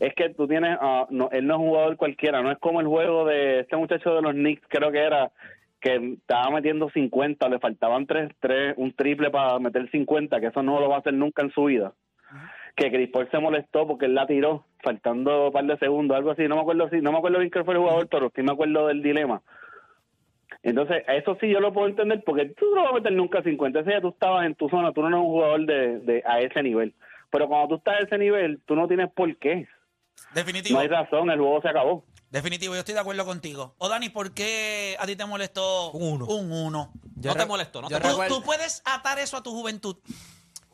es 0.00 0.14
que 0.14 0.28
tú 0.34 0.46
tienes, 0.46 0.76
ah, 0.82 1.06
no, 1.08 1.30
él 1.32 1.46
no 1.46 1.54
es 1.54 1.60
un 1.60 1.66
jugador 1.68 1.96
cualquiera, 1.96 2.42
no 2.42 2.52
es 2.52 2.58
como 2.58 2.82
el 2.82 2.86
juego 2.86 3.24
de 3.24 3.60
este 3.60 3.76
muchacho 3.76 4.14
de 4.14 4.20
los 4.20 4.32
Knicks, 4.32 4.66
creo 4.68 4.92
que 4.92 4.98
era, 5.02 5.32
que 5.80 6.14
estaba 6.14 6.50
metiendo 6.50 6.90
50, 6.90 7.48
le 7.48 7.58
faltaban 7.58 8.06
tres, 8.06 8.30
tres, 8.40 8.74
un 8.76 8.92
triple 8.92 9.30
para 9.30 9.58
meter 9.58 9.90
50, 9.90 10.40
que 10.40 10.46
eso 10.46 10.62
no 10.62 10.80
lo 10.80 10.88
va 10.88 10.96
a 10.96 10.98
hacer 11.00 11.14
nunca 11.14 11.42
en 11.42 11.50
su 11.52 11.64
vida. 11.64 11.92
Que 12.76 12.90
Chris 12.90 13.10
Paul 13.10 13.28
se 13.30 13.38
molestó 13.38 13.86
porque 13.86 14.06
él 14.06 14.14
la 14.14 14.26
tiró, 14.26 14.66
faltando 14.82 15.46
un 15.46 15.52
par 15.52 15.64
de 15.64 15.78
segundos, 15.78 16.16
algo 16.16 16.32
así, 16.32 16.46
no 16.48 16.56
me 16.56 16.62
acuerdo 16.62 16.88
si, 16.90 17.00
no 17.00 17.12
me 17.12 17.18
acuerdo 17.18 17.38
bien 17.38 17.50
quién 17.50 17.64
fue 17.64 17.74
el 17.74 17.80
jugador, 17.80 18.08
pero 18.08 18.32
sí 18.34 18.42
me 18.42 18.52
acuerdo 18.52 18.86
del 18.88 19.02
dilema. 19.02 19.42
Entonces, 20.62 21.04
eso 21.08 21.36
sí 21.40 21.48
yo 21.48 21.60
lo 21.60 21.72
puedo 21.72 21.86
entender 21.86 22.22
porque 22.24 22.46
tú 22.46 22.74
no 22.74 22.82
vas 22.82 22.92
a 22.92 22.94
meter 22.94 23.12
nunca 23.12 23.42
50. 23.42 23.80
Ese 23.80 23.90
día 23.90 24.00
tú 24.00 24.08
estabas 24.08 24.46
en 24.46 24.54
tu 24.54 24.68
zona, 24.68 24.92
tú 24.92 25.02
no 25.02 25.08
eres 25.08 25.20
un 25.20 25.26
jugador 25.26 25.66
de, 25.66 25.98
de 26.00 26.22
a 26.26 26.40
ese 26.40 26.62
nivel. 26.62 26.94
Pero 27.30 27.46
cuando 27.46 27.68
tú 27.68 27.74
estás 27.76 28.00
a 28.00 28.04
ese 28.04 28.18
nivel, 28.18 28.60
tú 28.66 28.74
no 28.74 28.88
tienes 28.88 29.10
por 29.12 29.36
qué. 29.36 29.68
Definitivo. 30.34 30.76
No 30.76 30.82
hay 30.82 30.88
razón, 30.88 31.30
el 31.30 31.38
juego 31.38 31.62
se 31.62 31.68
acabó. 31.68 32.04
Definitivo, 32.30 32.74
yo 32.74 32.80
estoy 32.80 32.94
de 32.94 33.00
acuerdo 33.00 33.24
contigo. 33.24 33.74
O 33.78 33.88
Dani, 33.88 34.10
¿por 34.10 34.32
qué 34.32 34.96
a 34.98 35.06
ti 35.06 35.16
te 35.16 35.24
molestó 35.24 35.92
Un 35.92 36.12
uno. 36.14 36.26
Un 36.26 36.52
uno? 36.52 36.92
No 37.16 37.34
te 37.34 37.46
molestó, 37.46 37.80
no 37.82 37.88
te 37.88 37.98
tú 38.28 38.42
puedes 38.42 38.82
atar 38.84 39.18
eso 39.18 39.36
a 39.36 39.42
tu 39.42 39.50
juventud. 39.52 39.96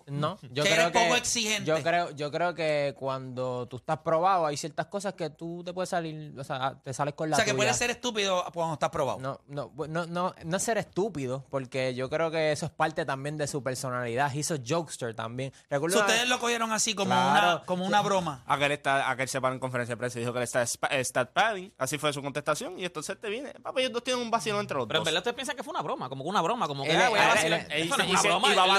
No, 0.06 0.38
yo 0.50 0.62
Que 0.64 0.70
creo 0.70 0.88
eres 0.88 0.92
que 0.92 0.98
poco 1.04 1.16
exigente. 1.16 1.64
Yo 1.64 1.82
creo, 1.82 2.10
yo 2.12 2.30
creo 2.30 2.54
que 2.54 2.94
cuando 2.98 3.66
tú 3.68 3.76
estás 3.76 3.98
probado 3.98 4.46
hay 4.46 4.56
ciertas 4.56 4.86
cosas 4.86 5.14
que 5.14 5.30
tú 5.30 5.62
te 5.64 5.72
puedes 5.72 5.88
salir, 5.90 6.32
o 6.38 6.44
sea, 6.44 6.78
te 6.82 6.92
sales 6.92 7.14
con 7.14 7.30
la 7.30 7.36
o 7.36 7.38
sea, 7.38 7.44
que 7.44 7.54
puedes 7.54 7.76
ser 7.76 7.90
estúpido 7.90 8.44
cuando 8.52 8.74
estás 8.74 8.90
probado. 8.90 9.18
No, 9.18 9.40
no, 9.48 9.70
bu- 9.70 9.88
no, 9.88 10.06
no, 10.06 10.34
no 10.44 10.56
es 10.56 10.62
ser 10.62 10.78
estúpido, 10.78 11.44
porque 11.50 11.94
yo 11.94 12.08
creo 12.10 12.30
que 12.30 12.52
eso 12.52 12.66
es 12.66 12.72
parte 12.72 13.04
también 13.04 13.36
de 13.36 13.46
su 13.46 13.62
personalidad. 13.62 14.32
Hizo 14.34 14.56
jokester 14.66 15.14
también. 15.14 15.52
Recuerdo 15.70 15.98
ustedes 16.00 16.28
lo 16.28 16.38
cogieron 16.38 16.72
así 16.72 16.94
como, 16.94 17.10
Claro. 17.14 17.56
una, 17.56 17.64
como 17.64 17.86
una 17.86 18.02
broma. 18.02 18.42
Aquel, 18.46 18.72
está, 18.72 19.10
aquel 19.10 19.28
se 19.28 19.40
paró 19.40 19.54
en 19.54 19.60
conferencia 19.60 19.94
de 19.94 19.98
prensa 19.98 20.18
y 20.18 20.22
dijo 20.22 20.32
que 20.32 20.38
él 20.40 20.44
está 20.44 20.62
spa- 20.66 20.88
stat 21.02 21.30
padding. 21.32 21.72
Así 21.78 21.98
fue 21.98 22.12
su 22.12 22.22
contestación. 22.22 22.78
Y 22.78 22.84
entonces 22.84 23.18
te 23.20 23.28
viene. 23.28 23.52
Papi, 23.54 23.80
ellos 23.82 23.92
dos 23.92 24.04
tienen 24.04 24.22
un 24.22 24.30
vacío 24.30 24.58
entre 24.60 24.76
los 24.76 24.86
Pero 24.86 24.98
en 24.98 25.00
dos. 25.00 25.04
verdad 25.06 25.18
ustedes 25.20 25.34
piensan 25.34 25.56
que 25.56 25.62
fue 25.62 25.70
una 25.72 25.82
broma, 25.82 26.08
como 26.08 26.24
que 26.24 26.30
una 26.30 26.42
broma, 26.42 26.66
como 26.66 26.84
que 26.84 26.90
Él- 26.90 26.96
ah, 27.00 27.34
él- 27.42 27.52
él- 27.52 27.66
Él 27.70 27.86
una 27.92 27.96
broma, 28.20 28.48
y 28.48 28.50
él 28.52 28.58
va 28.58 28.62
a 28.64 28.66
lo 28.66 28.74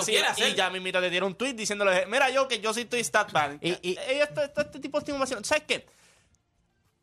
y 1.16 1.18
dieron 1.18 1.28
un 1.32 1.36
tweet 1.36 1.54
diciéndole, 1.54 2.06
mira 2.08 2.30
yo 2.30 2.48
que 2.48 2.60
yo 2.60 2.74
sí 2.74 2.82
estoy 2.82 3.04
stat 3.04 3.32
padding. 3.32 3.60
Y- 3.62 3.90
y- 3.92 3.98
Ellos, 4.08 4.28
este, 4.30 4.44
este- 4.46 4.62
este 4.62 4.80
tipo 4.80 5.00
un 5.14 5.20
vacío. 5.20 5.44
¿Sabes 5.44 5.64
qué? 5.68 5.86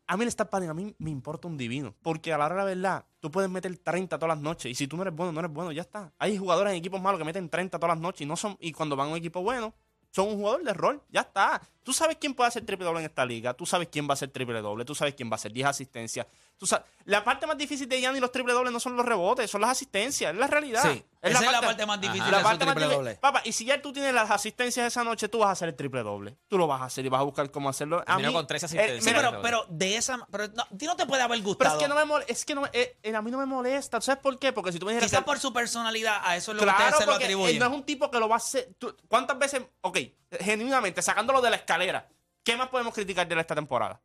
A 0.07 0.17
mí 0.17 0.23
el 0.23 0.31
stat 0.31 0.49
padding 0.49 0.69
a 0.69 0.73
mí 0.73 0.93
me 0.99 1.09
importa 1.09 1.47
un 1.47 1.57
divino. 1.57 1.95
Porque 2.01 2.33
a 2.33 2.37
la 2.37 2.45
hora 2.45 2.55
de 2.55 2.61
la 2.61 2.65
verdad, 2.65 3.05
tú 3.19 3.31
puedes 3.31 3.49
meter 3.49 3.75
30 3.77 4.17
todas 4.19 4.35
las 4.35 4.43
noches. 4.43 4.71
Y 4.71 4.75
si 4.75 4.87
tú 4.87 4.95
no 4.97 5.03
eres 5.03 5.15
bueno, 5.15 5.31
no 5.31 5.39
eres 5.39 5.51
bueno, 5.51 5.71
ya 5.71 5.81
está. 5.81 6.11
Hay 6.19 6.37
jugadores 6.37 6.71
en 6.71 6.77
equipos 6.79 7.01
malos 7.01 7.19
que 7.19 7.25
meten 7.25 7.49
30 7.49 7.79
todas 7.79 7.95
las 7.95 8.01
noches 8.01 8.21
y 8.21 8.25
no 8.25 8.35
son 8.35 8.57
y 8.59 8.71
cuando 8.73 8.95
van 8.95 9.07
a 9.07 9.11
un 9.11 9.17
equipo 9.17 9.41
bueno, 9.41 9.73
son 10.11 10.27
un 10.27 10.35
jugador 10.35 10.63
de 10.63 10.73
rol. 10.73 11.01
Ya 11.09 11.21
está. 11.21 11.61
Tú 11.83 11.93
sabes 11.93 12.17
quién 12.19 12.33
puede 12.35 12.49
hacer 12.49 12.65
triple 12.65 12.85
doble 12.85 12.99
en 12.99 13.05
esta 13.05 13.25
liga. 13.25 13.53
Tú 13.53 13.65
sabes 13.65 13.87
quién 13.89 14.05
va 14.07 14.11
a 14.11 14.13
hacer 14.13 14.29
triple 14.29 14.61
doble. 14.61 14.85
Tú 14.85 14.93
sabes 14.93 15.15
quién 15.15 15.29
va 15.29 15.33
a 15.33 15.35
hacer 15.35 15.51
10 15.53 15.67
asistencias. 15.67 16.27
Tú 16.57 16.67
sabes, 16.67 16.85
la 17.05 17.23
parte 17.25 17.45
más 17.45 17.57
difícil 17.57 17.89
de 17.89 17.99
Gianni 17.99 18.19
y 18.19 18.21
los 18.21 18.31
triple 18.31 18.53
dobles 18.53 18.71
no 18.71 18.79
son 18.79 18.95
los 18.95 19.05
rebotes, 19.05 19.51
son 19.51 19.59
las 19.59 19.71
asistencias. 19.71 20.31
Es 20.33 20.39
la 20.39 20.47
realidad. 20.47 20.81
Sí, 20.81 21.03
esa 21.21 21.39
es 21.45 21.51
la 21.51 21.59
parte 21.59 21.85
más 21.85 21.99
difícil 21.99 22.31
la 22.31 22.37
de 22.37 22.43
parte 22.43 22.65
más 22.65 22.75
triple 22.75 22.85
difícil- 22.85 22.97
doble. 23.03 23.15
Papá, 23.15 23.41
y 23.43 23.51
si 23.51 23.65
ya 23.65 23.81
tú 23.81 23.91
tienes 23.91 24.13
las 24.13 24.31
asistencias 24.31 24.87
esa 24.87 25.03
noche, 25.03 25.27
tú 25.27 25.39
vas 25.39 25.49
a 25.49 25.51
hacer 25.51 25.67
el 25.69 25.75
triple 25.75 26.03
doble. 26.03 26.37
Tú 26.47 26.57
lo 26.57 26.65
vas 26.65 26.81
a 26.81 26.85
hacer 26.85 27.05
y 27.05 27.09
vas 27.09 27.19
a 27.19 27.23
buscar 27.23 27.51
cómo 27.51 27.67
hacerlo. 27.67 28.01
A 28.07 28.17
mí- 28.17 28.31
con 28.31 28.47
13 28.47 28.65
eh, 28.65 28.79
asistencias. 28.79 29.05
Mira, 29.13 29.29
pero, 29.31 29.41
pero 29.41 29.65
de 29.67 29.97
esa. 29.97 30.25
Pero 30.31 30.47
no, 30.55 30.63
a 30.63 30.67
ti 30.77 30.85
no 30.85 30.95
te 30.95 31.05
puede 31.05 31.21
haber 31.23 31.39
pero 31.39 31.47
gustado. 31.49 31.75
es 31.77 31.83
que 31.83 31.89
no 31.89 31.95
me 31.95 32.05
molesta, 32.05 32.31
es 32.31 32.45
que 32.45 32.55
no 32.55 32.65
eh, 32.71 32.97
eh, 33.03 33.13
a 33.15 33.21
mí 33.21 33.29
no 33.31 33.39
me 33.39 33.45
molesta. 33.45 33.99
¿Tú 33.99 34.05
¿Sabes 34.05 34.21
por 34.21 34.39
qué? 34.39 34.53
Porque 34.53 34.71
si 34.71 34.79
tú 34.79 34.85
me 34.85 34.93
dijeras 34.93 35.09
Quizás 35.09 35.19
que- 35.21 35.25
por 35.25 35.39
su 35.39 35.51
personalidad, 35.51 36.21
a 36.23 36.37
eso 36.37 36.51
es 36.51 36.55
lo 36.55 36.59
que 36.61 36.65
Claro, 36.65 36.79
ustedes 36.85 36.97
se 36.99 37.05
lo 37.05 37.11
porque 37.11 37.25
él 37.25 37.31
atribuyen. 37.31 37.59
no 37.59 37.65
es 37.65 37.71
un 37.73 37.83
tipo 37.83 38.09
que 38.09 38.19
lo 38.19 38.29
va 38.29 38.35
a 38.35 38.37
hacer. 38.37 38.69
tú- 38.77 38.95
¿Cuántas 39.09 39.37
veces, 39.37 39.63
ok, 39.81 39.97
genuinamente, 40.39 41.01
sacándolo 41.01 41.41
de 41.41 41.49
la 41.49 41.57
escalera, 41.57 42.07
¿qué 42.43 42.55
más 42.55 42.69
podemos 42.69 42.93
criticar 42.93 43.27
de 43.27 43.37
esta 43.39 43.55
temporada? 43.55 43.99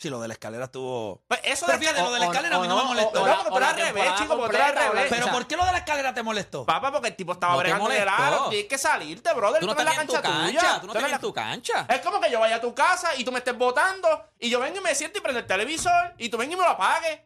Sí, 0.00 0.08
lo 0.10 0.20
de 0.20 0.28
la 0.28 0.34
escalera 0.34 0.66
estuvo. 0.66 1.24
Pues 1.26 1.40
eso 1.42 1.66
Pero 1.66 1.76
de 1.78 1.84
fíjate, 1.84 2.02
lo 2.02 2.12
de 2.12 2.20
la 2.20 2.26
escalera 2.26 2.56
a 2.56 2.60
mí 2.60 2.68
no 2.68 2.76
me 2.76 2.84
molestó. 2.84 3.20
o- 3.22 3.26
No, 3.26 3.32
o 3.32 3.36
porque 3.36 3.50
tú 3.54 3.58
la 3.58 3.70
eres 3.70 3.84
al 3.88 3.94
revés, 3.94 4.14
chico, 4.16 4.36
porque 4.38 4.56
al 4.56 4.74
revés. 4.76 5.06
Pero 5.10 5.32
¿por 5.32 5.46
qué 5.48 5.56
lo 5.56 5.64
de 5.66 5.72
la 5.72 5.78
escalera 5.78 6.14
te 6.14 6.22
molestó? 6.22 6.64
Papá, 6.64 6.92
porque 6.92 7.08
el 7.08 7.16
tipo 7.16 7.32
estaba 7.32 7.54
No 7.54 7.58
bregando 7.58 7.90
el 7.90 8.08
aro. 8.08 8.48
Tienes 8.48 8.68
que 8.68 8.78
salirte, 8.78 9.32
brother. 9.34 9.58
Tú 9.60 9.66
no 9.66 9.72
estás 9.72 9.86
en 9.86 9.90
la 9.92 9.96
cancha 9.96 10.22
tuya. 10.22 10.78
tú 10.80 10.86
no 10.86 10.92
estás 10.94 11.12
en 11.12 11.20
tu 11.20 11.34
cancha. 11.34 11.86
Es 11.88 12.00
como 12.00 12.20
que 12.20 12.30
yo 12.30 12.38
vaya 12.38 12.56
a 12.56 12.60
tu 12.60 12.72
casa 12.76 13.10
y 13.16 13.24
tú 13.24 13.32
me 13.32 13.38
estés 13.38 13.58
votando 13.58 14.08
y 14.38 14.48
yo 14.48 14.60
vengo 14.60 14.78
y 14.78 14.82
me 14.82 14.94
siento 14.94 15.18
y 15.18 15.20
prendo 15.20 15.40
el 15.40 15.46
televisor 15.46 16.14
y 16.16 16.28
tú 16.28 16.36
vengas 16.38 16.54
y 16.54 16.56
me 16.58 16.62
lo 16.64 16.70
apagues. 16.70 17.18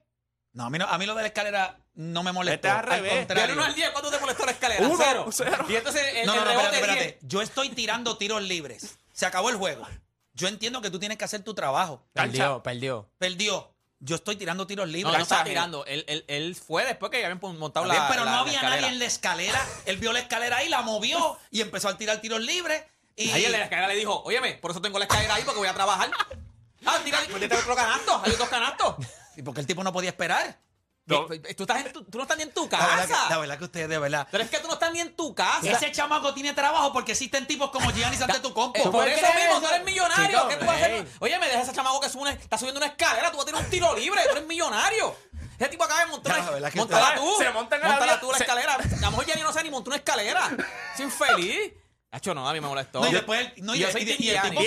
No, 0.54 0.64
a 0.64 0.70
mí, 0.70 0.78
no, 0.78 0.86
a 0.86 0.96
mí 0.96 1.04
lo 1.04 1.14
de 1.14 1.20
la 1.22 1.28
escalera 1.28 1.76
no 1.94 2.22
me 2.22 2.32
molestó. 2.32 2.68
Vete 2.68 2.70
al 2.70 2.84
revés. 2.86 3.16
contrario. 3.18 3.42
Del 3.48 3.56
1 3.58 3.64
al 3.64 3.74
10, 3.74 3.90
¿cuánto 3.90 4.10
te 4.10 4.18
molestó 4.18 4.46
la 4.46 4.52
escalera? 4.52 4.86
Uno, 4.86 4.96
cero. 4.98 5.26
cero. 5.30 5.66
Y 5.68 5.76
entonces 5.76 6.02
el, 6.14 6.26
No, 6.26 6.34
no, 6.34 6.38
el 6.40 6.44
no, 6.44 6.50
rebote 6.52 6.74
espérate, 6.76 6.92
10. 6.92 7.06
espérate. 7.06 7.26
Yo 7.26 7.42
estoy 7.42 7.68
tirando 7.68 8.16
tiros 8.16 8.42
libres. 8.42 8.96
Se 9.12 9.26
acabó 9.26 9.50
el 9.50 9.56
juego. 9.56 9.86
Yo 10.34 10.48
entiendo 10.48 10.80
que 10.80 10.90
tú 10.90 10.98
tienes 10.98 11.18
que 11.18 11.24
hacer 11.24 11.42
tu 11.42 11.54
trabajo. 11.54 12.02
Perdió, 12.12 12.62
perdió. 12.62 13.08
Perdió. 13.18 13.68
Yo 14.00 14.16
estoy 14.16 14.34
tirando 14.36 14.66
tiros 14.66 14.86
No, 14.86 14.92
libres. 14.92 15.16
no 15.16 15.22
estaba 15.22 15.40
Cancha 15.42 15.50
tirando. 15.50 15.84
Él, 15.86 16.04
él, 16.08 16.24
él 16.26 16.56
fue 16.56 16.84
después 16.84 17.10
que 17.12 17.20
ya 17.20 17.26
habían 17.28 17.40
montado 17.58 17.86
la 17.86 17.94
bien, 17.94 18.04
pero 18.10 18.24
la- 18.24 18.30
no 18.32 18.38
había 18.38 18.60
nadie 18.62 18.88
en 18.88 18.98
la 18.98 19.04
escalera. 19.04 19.64
Él 19.86 19.98
vio 19.98 20.12
la 20.12 20.18
escalera 20.20 20.56
ahí, 20.56 20.68
la 20.68 20.82
movió 20.82 21.38
y 21.50 21.60
empezó 21.60 21.88
a 21.88 21.96
tirar 21.96 22.20
tiros 22.20 22.40
libres. 22.40 22.82
Y 23.14 23.30
Ahí 23.30 23.44
en 23.44 23.52
la 23.52 23.62
escalera 23.64 23.88
le 23.88 23.94
dijo, 23.94 24.22
óyeme, 24.24 24.54
por 24.54 24.70
eso 24.72 24.80
tengo 24.80 24.98
la 24.98 25.04
escalera 25.04 25.34
ahí 25.34 25.42
porque 25.44 25.58
voy 25.58 25.68
a 25.68 25.74
trabajar. 25.74 26.10
Ah, 26.84 26.98
tira, 27.04 27.20
métete 27.32 27.54
otro 27.54 27.76
canasto. 27.76 28.20
Hay 28.24 28.32
otros 28.32 28.48
canastos. 28.48 28.96
¿Y 29.36 29.42
porque 29.42 29.60
el 29.60 29.68
tipo 29.68 29.84
no 29.84 29.92
podía 29.92 30.10
esperar. 30.10 30.58
Tú, 31.04 31.26
estás 31.32 31.84
en 31.84 31.92
tu- 31.92 32.04
tú 32.04 32.16
no 32.18 32.22
estás 32.22 32.36
ni 32.36 32.44
en 32.44 32.52
tu 32.54 32.68
La 32.70 32.78
verdad, 32.78 33.02
que, 33.06 33.12
casa. 33.12 33.28
la 33.30 33.38
verdad 33.38 33.58
que 33.58 33.64
ustedes, 33.64 33.88
de 33.88 33.98
verdad. 33.98 34.28
Pero 34.30 34.44
es 34.44 34.50
que 34.50 34.58
tú 34.60 34.68
no 34.68 34.74
estás 34.74 34.92
ni 34.92 35.00
en 35.00 35.16
tu 35.16 35.34
casa. 35.34 35.68
Ese 35.68 35.90
chamaco 35.90 36.32
tiene 36.32 36.52
trabajo 36.52 36.92
porque 36.92 37.12
existen 37.12 37.46
tipos 37.46 37.70
como 37.70 37.90
Gianni 37.90 38.16
Antetokounmpo. 38.22 38.78
Eh, 38.78 38.88
por 38.90 39.08
eso 39.08 39.26
mismo, 39.34 39.60
tú 39.60 39.66
eres 39.66 39.84
millonario. 39.84 40.26
Chico, 40.38 40.48
¿Qué 40.48 40.56
tú 40.56 40.64
vas 40.66 40.76
a 40.80 40.84
hacer? 40.84 41.06
Oye, 41.18 41.38
me 41.40 41.48
deja 41.48 41.62
ese 41.62 41.72
chamaco 41.72 42.00
que 42.00 42.08
sube 42.08 42.22
una- 42.22 42.30
está 42.32 42.56
subiendo 42.56 42.78
una 42.78 42.86
escalera. 42.86 43.30
Tú 43.32 43.36
vas 43.38 43.42
a 43.44 43.46
tener 43.46 43.64
un 43.64 43.70
tiro 43.70 43.94
libre. 43.96 44.20
Tú 44.26 44.30
eres 44.36 44.46
millonario. 44.46 45.16
Ese 45.58 45.68
tipo 45.68 45.84
acaba 45.84 46.00
de 46.00 46.06
montar 46.06 46.38
la 46.60 46.70
Montala 46.74 47.14
tú. 47.16 47.34
se 47.38 47.50
monta 47.50 47.76
en 47.76 47.84
avión, 47.84 48.20
tú 48.20 48.30
la 48.32 48.38
se- 48.38 48.44
escalera. 48.44 48.74
A 48.74 48.78
lo 49.00 49.10
mejor 49.10 49.26
Gianni 49.26 49.42
no 49.42 49.52
sabe 49.52 49.64
ni 49.64 49.70
montar 49.70 49.88
una 49.88 49.96
escalera. 49.96 50.50
Es 50.94 51.00
infeliz. 51.00 51.72
Hacho, 52.14 52.34
no, 52.34 52.46
a 52.46 52.52
mí 52.52 52.60
me 52.60 52.68
molestó. 52.68 53.00
No, 53.00 53.08
y 53.08 53.12
después 53.12 53.40
él- 53.40 53.64
no, 53.64 53.74
y- 53.74 53.78
y- 53.78 53.82
y- 54.18 54.30
el 54.30 54.42
tipo. 54.42 54.60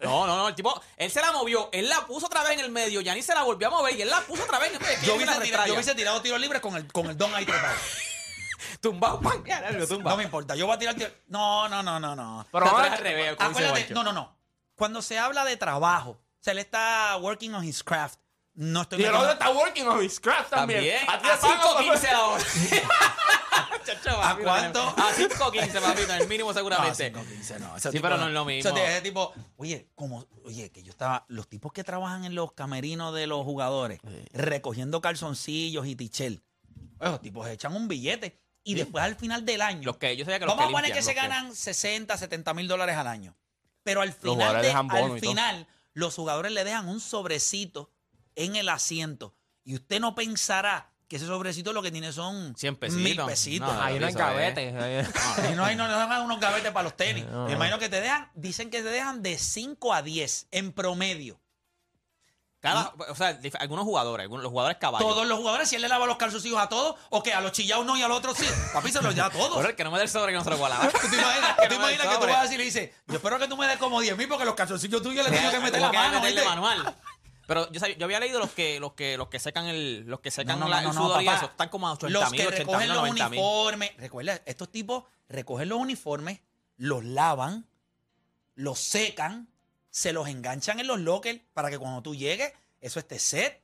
No, 0.00 0.26
no, 0.26 0.36
no, 0.36 0.48
el 0.48 0.54
tipo, 0.54 0.80
él 0.96 1.10
se 1.10 1.20
la 1.20 1.32
movió, 1.32 1.68
él 1.72 1.88
la 1.88 2.06
puso 2.06 2.26
otra 2.26 2.44
vez 2.44 2.52
en 2.52 2.60
el 2.60 2.70
medio, 2.70 3.00
Gianni 3.00 3.20
se 3.20 3.34
la 3.34 3.42
volvió 3.42 3.66
a 3.66 3.70
mover 3.70 3.96
y 3.96 4.02
él 4.02 4.08
la 4.08 4.20
puso 4.20 4.44
otra 4.44 4.60
vez 4.60 4.68
en 4.68 4.76
el 4.76 4.80
medio. 4.80 4.94
Yo 5.02 5.16
¿Quién 5.16 5.28
hubiese, 5.28 5.42
tirado, 5.42 5.94
tirado 5.96 6.22
tiros 6.22 6.40
libres 6.40 6.62
con 6.62 6.76
el, 6.76 6.86
con 6.92 7.06
el 7.10 7.16
don 7.18 7.34
ahí. 7.34 7.44
Tumbado, 8.80 9.20
lo 9.20 9.86
tumba. 9.88 10.10
No 10.12 10.16
me 10.16 10.22
importa, 10.22 10.54
yo 10.54 10.66
voy 10.66 10.76
a 10.76 10.78
tirar 10.78 10.94
tiros. 10.94 11.12
No, 11.26 11.68
no, 11.68 11.82
no, 11.82 11.98
no, 11.98 12.14
no. 12.14 12.46
Pero 12.52 12.64
vamos 12.64 12.80
al 12.80 12.98
revés, 12.98 13.36
Acuérdate, 13.38 13.92
no, 13.92 14.04
no, 14.04 14.12
no. 14.12 14.36
Cuando 14.76 15.02
se 15.02 15.18
habla 15.18 15.44
de 15.44 15.56
trabajo, 15.56 16.20
se 16.40 16.54
le 16.54 16.60
está 16.60 17.16
working 17.20 17.54
on 17.54 17.64
his 17.64 17.82
craft. 17.82 18.20
No 18.54 18.82
estoy 18.82 19.00
Y 19.00 19.04
el 19.04 19.14
otro 19.14 19.32
está 19.32 19.50
working 19.50 19.86
on 19.88 20.02
his 20.04 20.20
craft 20.20 20.50
también. 20.50 20.80
También. 20.80 21.10
A 21.10 21.18
ti 21.20 21.28
A 21.28 21.34
te 21.34 21.40
pagan 21.40 21.60
por- 21.60 21.82
5.15 21.84 22.08
ahora. 22.12 22.44
Chacho, 23.84 24.10
¿A 24.10 24.30
papi, 24.30 24.42
cuánto? 24.42 24.80
A 24.80 25.12
5.15, 25.14 25.80
papito, 25.80 26.14
el 26.14 26.28
mínimo 26.28 26.48
No, 26.52 26.54
seguramente. 26.54 27.12
5.15 27.12 27.58
no. 27.60 27.76
Ese 27.76 27.90
Sí, 27.90 27.96
tipo 27.96 28.02
pero 28.04 28.16
no 28.18 28.26
es 28.28 28.32
lo 28.32 28.44
mismo. 28.44 28.76
Ese, 28.76 29.00
tipo, 29.02 29.32
oye, 29.56 29.88
como, 29.94 30.26
oye, 30.44 30.70
que 30.70 30.82
yo 30.82 30.90
estaba, 30.90 31.24
los 31.28 31.48
tipos 31.48 31.72
que 31.72 31.84
trabajan 31.84 32.24
en 32.24 32.34
los 32.34 32.52
camerinos 32.52 33.14
de 33.14 33.26
los 33.26 33.44
jugadores, 33.44 34.00
recogiendo 34.32 35.00
calzoncillos 35.00 35.86
y 35.86 35.96
tichel, 35.96 36.42
esos 37.00 37.20
tipos 37.20 37.46
echan 37.48 37.74
un 37.74 37.88
billete 37.88 38.40
y 38.64 38.74
después 38.74 39.02
al 39.02 39.16
final 39.16 39.44
del 39.44 39.60
año, 39.62 39.82
Los 39.84 39.96
que 39.96 40.16
yo 40.16 40.24
sabía 40.24 40.38
que 40.38 40.46
los 40.46 40.56
vamos 40.56 40.70
a 40.70 40.72
poner 40.72 40.92
que 40.92 41.02
se 41.02 41.14
los 41.14 41.20
que- 41.22 41.28
ganan 41.28 41.54
60, 41.54 42.16
70 42.16 42.54
mil 42.54 42.68
dólares 42.68 42.96
al 42.96 43.08
año. 43.08 43.36
Pero 43.82 44.00
al 44.02 44.12
final, 44.12 44.62
de- 44.62 44.70
al 44.70 45.18
final 45.20 45.66
los 45.94 46.14
jugadores 46.14 46.52
le 46.52 46.62
dejan 46.62 46.88
un 46.88 47.00
sobrecito 47.00 47.90
en 48.36 48.54
el 48.54 48.68
asiento. 48.68 49.34
Y 49.64 49.74
usted 49.74 49.98
no 50.00 50.14
pensará 50.14 50.91
que 51.12 51.16
ese 51.16 51.26
sobrecito 51.26 51.74
lo 51.74 51.82
que 51.82 51.90
tiene 51.90 52.10
son 52.10 52.56
100 52.56 52.76
pesitos. 52.76 53.02
mil 53.04 53.20
pesitos. 53.26 53.70
No, 53.70 53.82
Hay 53.82 53.98
uno 53.98 54.08
en 54.08 54.16
eso 54.16 54.18
es. 54.18 54.24
gavete. 54.24 54.68
Y 55.52 55.54
no 55.54 55.62
hay 55.62 55.76
no, 55.76 55.86
no 55.86 55.92
dan 55.98 56.22
unos 56.22 56.40
gavetes 56.40 56.72
para 56.72 56.84
los 56.84 56.96
tenis. 56.96 57.26
No. 57.26 57.44
Me 57.44 57.52
imagino 57.52 57.78
que 57.78 57.90
te 57.90 58.00
dejan, 58.00 58.30
dicen 58.32 58.70
que 58.70 58.78
te 58.82 58.88
dejan 58.88 59.22
de 59.22 59.36
5 59.36 59.92
a 59.92 60.00
10 60.00 60.48
en 60.52 60.72
promedio. 60.72 61.38
Cada, 62.60 62.94
o 63.10 63.14
sea, 63.14 63.38
algunos 63.58 63.84
jugadores, 63.84 64.22
algunos, 64.24 64.42
los 64.42 64.50
jugadores 64.50 64.78
caballos. 64.78 65.06
Todos 65.06 65.26
los 65.26 65.36
jugadores, 65.36 65.68
si 65.68 65.76
él 65.76 65.82
le 65.82 65.88
lava 65.88 66.06
los 66.06 66.16
calzoncillos 66.16 66.58
a 66.58 66.68
todos, 66.70 66.94
o 67.10 67.22
que 67.22 67.34
a 67.34 67.42
los 67.42 67.52
chillados 67.52 67.84
no 67.84 67.94
y 67.98 68.02
al 68.02 68.12
otro 68.12 68.34
sí. 68.34 68.46
Papi 68.72 68.90
se 68.90 69.02
los 69.02 69.14
da 69.14 69.26
a 69.26 69.30
todos. 69.30 69.52
Bueno, 69.52 69.68
el 69.68 69.76
que 69.76 69.84
no 69.84 69.90
me 69.90 69.98
dé 69.98 70.04
el 70.04 70.08
sobre 70.10 70.32
que 70.32 70.38
no 70.38 70.44
se 70.44 70.50
lo 70.50 70.56
voy 70.56 70.66
a 70.66 70.68
lavar. 70.70 70.92
¿Tú 70.92 71.08
te 71.10 71.16
imaginas, 71.16 71.56
Que 71.56 71.62
tú 71.64 71.68
te 71.68 71.78
no 71.78 71.90
imaginas 71.90 72.16
que 72.18 72.26
vas 72.26 72.36
a 72.38 72.42
decir 72.44 72.54
y 72.54 72.58
le 72.58 72.64
dices, 72.64 72.90
yo 73.06 73.16
espero 73.16 73.38
que 73.38 73.48
tú 73.48 73.56
me 73.58 73.66
des 73.66 73.76
como 73.76 74.00
10 74.00 74.16
mil 74.16 74.28
porque 74.28 74.46
los 74.46 74.54
calzoncillos 74.54 75.02
tuyos 75.02 75.28
le 75.28 75.36
tengo 75.36 75.50
que 75.50 75.60
meter 75.60 75.80
la 75.82 75.92
mano. 75.92 76.20
meterle 76.20 76.44
manual. 76.44 76.96
Pero 77.46 77.70
yo, 77.72 77.80
sabía- 77.80 77.96
yo 77.98 78.04
había 78.04 78.20
leído 78.20 78.38
los 78.38 78.50
que, 78.52 78.78
los 78.80 78.92
que, 78.92 79.16
los 79.16 79.28
que 79.28 79.38
secan 79.38 79.66
el, 79.66 80.04
los 80.06 80.20
que 80.20 80.30
secan 80.30 80.58
No, 80.58 80.66
no, 80.66 80.70
la- 80.70 80.80
no, 80.82 80.90
el 80.90 80.94
no, 80.96 81.02
sudor 81.02 81.22
y 81.22 81.26
papá. 81.26 81.36
eso, 81.38 81.46
están 81.46 81.68
como 81.68 81.88
a 81.88 81.92
80 81.92 82.08
Los 82.18 82.30
mil, 82.30 82.40
que 82.40 82.46
80 82.46 82.58
recogen 82.64 82.80
mil, 82.80 82.88
los 82.88 82.96
90 82.98 83.28
mil. 83.28 83.38
uniformes. 83.40 83.96
Recuerda, 83.98 84.40
estos 84.46 84.70
tipos 84.70 85.04
recogen 85.28 85.68
los 85.68 85.78
uniformes, 85.78 86.40
los 86.76 87.04
lavan, 87.04 87.66
los 88.54 88.78
secan, 88.78 89.48
se 89.90 90.12
los 90.12 90.28
enganchan 90.28 90.80
en 90.80 90.86
los 90.86 91.00
lockers 91.00 91.40
para 91.52 91.68
que 91.70 91.78
cuando 91.78 92.02
tú 92.02 92.14
llegues, 92.14 92.52
eso 92.80 92.98
esté 92.98 93.18
set. 93.18 93.60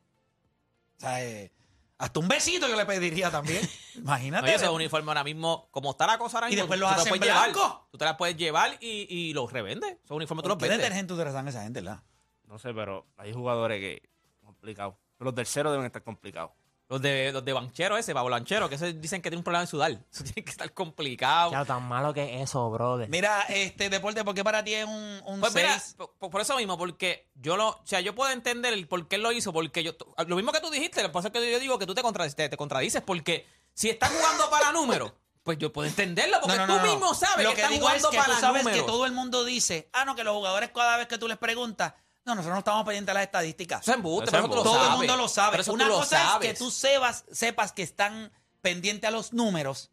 O 0.97 1.01
sea, 1.01 1.25
eh, 1.25 1.53
hasta 1.99 2.21
un 2.21 2.29
besito 2.29 2.69
yo 2.69 2.77
le 2.77 2.85
pediría 2.87 3.31
también. 3.31 3.61
No, 3.63 3.71
Imagínate. 4.03 4.51
y 4.51 4.55
esos 4.55 4.69
uniformes 4.71 5.09
ahora 5.09 5.25
mismo, 5.25 5.69
como 5.71 5.91
está 5.93 6.07
la 6.07 6.19
cosa 6.19 6.39
ahora 6.39 6.51
Y 6.51 6.57
después 6.57 6.79
los 6.79 6.91
hacen 6.91 7.19
blancos. 7.19 7.81
Tú 7.91 7.99
te 7.99 8.05
las 8.05 8.17
puedes 8.17 8.37
llevar 8.37 8.77
y, 8.81 9.07
y 9.09 9.33
los 9.33 9.53
revendes. 9.53 9.97
Esos 10.05 10.17
uniformes 10.17 10.43
tú 10.43 10.49
¿Por 10.49 10.57
los 10.57 10.59
qué 10.59 10.69
vendes. 10.69 10.79
detergente 10.85 11.13
utilizan 11.15 11.47
esa 11.49 11.63
gente, 11.63 11.81
verdad? 11.81 12.03
No 12.49 12.59
sé, 12.59 12.73
pero 12.75 13.07
hay 13.17 13.33
jugadores 13.33 13.79
que. 13.81 14.09
Complicado. 14.45 14.99
Los 15.19 15.35
del 15.35 15.47
cero 15.47 15.71
deben 15.71 15.87
estar 15.87 16.03
complicados. 16.03 16.51
Los 16.89 17.03
de, 17.03 17.31
los 17.33 17.45
de 17.45 17.53
banchero 17.53 17.99
ese, 17.99 18.15
Pablo 18.15 18.31
Lanchero, 18.31 18.67
que 18.67 18.77
ese 18.77 18.95
dicen 18.95 19.21
que 19.21 19.29
tiene 19.29 19.37
un 19.41 19.45
problema 19.45 19.61
de 19.61 19.67
sudar. 19.67 19.91
Eso 20.11 20.25
tiene 20.25 20.43
que 20.43 20.51
estar 20.51 20.73
complicado. 20.73 21.51
Ya, 21.53 21.63
tan 21.67 21.83
malo 21.87 22.15
que 22.15 22.37
es 22.37 22.49
eso, 22.49 22.71
brother. 22.71 23.11
Mira, 23.11 23.43
este 23.51 23.91
deporte, 23.91 24.25
¿por 24.25 24.35
qué 24.35 24.43
para 24.43 24.65
ti 24.65 24.73
es 24.73 24.87
un, 24.87 25.21
un 25.27 25.41
Pues 25.41 25.55
mira, 25.55 25.79
seis? 25.79 25.97
por, 26.19 26.31
por 26.31 26.41
eso 26.41 26.57
mismo, 26.57 26.79
porque 26.79 27.29
yo 27.35 27.59
lo, 27.59 27.69
o 27.69 27.81
sea, 27.85 28.01
yo 28.01 28.15
puedo 28.15 28.31
entender 28.33 28.73
el 28.73 28.89
por 28.89 29.07
qué 29.07 29.17
él 29.17 29.23
lo 29.23 29.33
hizo, 29.33 29.53
porque 29.53 29.83
yo, 29.85 29.93
lo 30.27 30.37
mismo 30.37 30.51
que 30.51 30.61
tú 30.61 30.71
dijiste, 30.71 31.07
por 31.11 31.21
eso 31.21 31.27
es 31.29 31.33
que 31.35 31.53
yo 31.53 31.61
digo 31.61 31.79
que 31.79 31.85
tú 31.85 31.95
te, 31.95 32.01
contra- 32.01 32.27
te, 32.31 32.49
te 32.49 32.57
contradices, 32.57 33.03
porque 33.03 33.47
si 33.75 33.91
estás 33.91 34.11
jugando 34.11 34.49
para 34.49 34.73
números, 34.73 35.13
pues 35.43 35.59
yo 35.59 35.71
puedo 35.71 35.87
entenderlo, 35.87 36.39
porque 36.41 36.57
No, 36.57 36.67
no, 36.67 36.73
tú 36.75 36.79
no, 36.81 36.87
no. 36.87 36.93
mismo 36.93 37.13
sabes 37.15 37.45
Lo 37.45 37.51
que, 37.51 37.57
que 37.57 37.61
estás 37.63 37.75
digo 37.75 37.87
es 37.91 38.03
jugando 38.03 38.11
que 38.11 38.33
tú 38.33 38.41
sabes 38.41 38.63
números. 38.63 38.81
que 38.81 38.87
todo 38.87 39.05
el 39.05 39.13
mundo 39.13 39.45
dice, 39.45 39.91
ah, 39.93 40.07
no, 40.07 40.15
que 40.17 40.25
los 40.25 40.35
jugadores 40.35 40.71
cada 40.75 40.97
vez 40.97 41.07
que 41.07 41.19
tú 41.19 41.29
les 41.29 41.37
preguntas, 41.37 41.93
No, 42.29 42.35
nosotros 42.35 42.55
no 42.55 42.59
estamos 42.59 42.85
pendientes 42.85 43.07
de 43.07 43.15
las 43.15 43.23
estadísticas. 43.25 43.81
Eso 43.83 43.91
es 43.93 43.97
embuste, 43.97 44.25
Eso 44.25 44.31
pero 44.33 44.45
es 44.45 44.45
eso 44.45 44.51
tú 44.51 44.57
lo 44.57 44.63
Todo 44.63 44.75
sabes. 44.75 44.91
el 44.93 44.97
mundo 44.99 45.17
lo 45.17 45.29
sabe. 45.29 45.51
Pero 45.53 45.61
eso 45.63 45.71
tú 45.71 45.75
Una 45.77 45.87
lo 45.89 45.95
cosa 45.95 46.19
sabes. 46.19 46.49
es 46.49 46.53
que 46.55 46.59
tú 46.59 46.71
sepas, 46.71 47.25
sepas 47.33 47.73
que 47.73 47.83
están 47.83 48.33
pendientes 48.61 49.09
a 49.09 49.11
los 49.11 49.33
números 49.33 49.91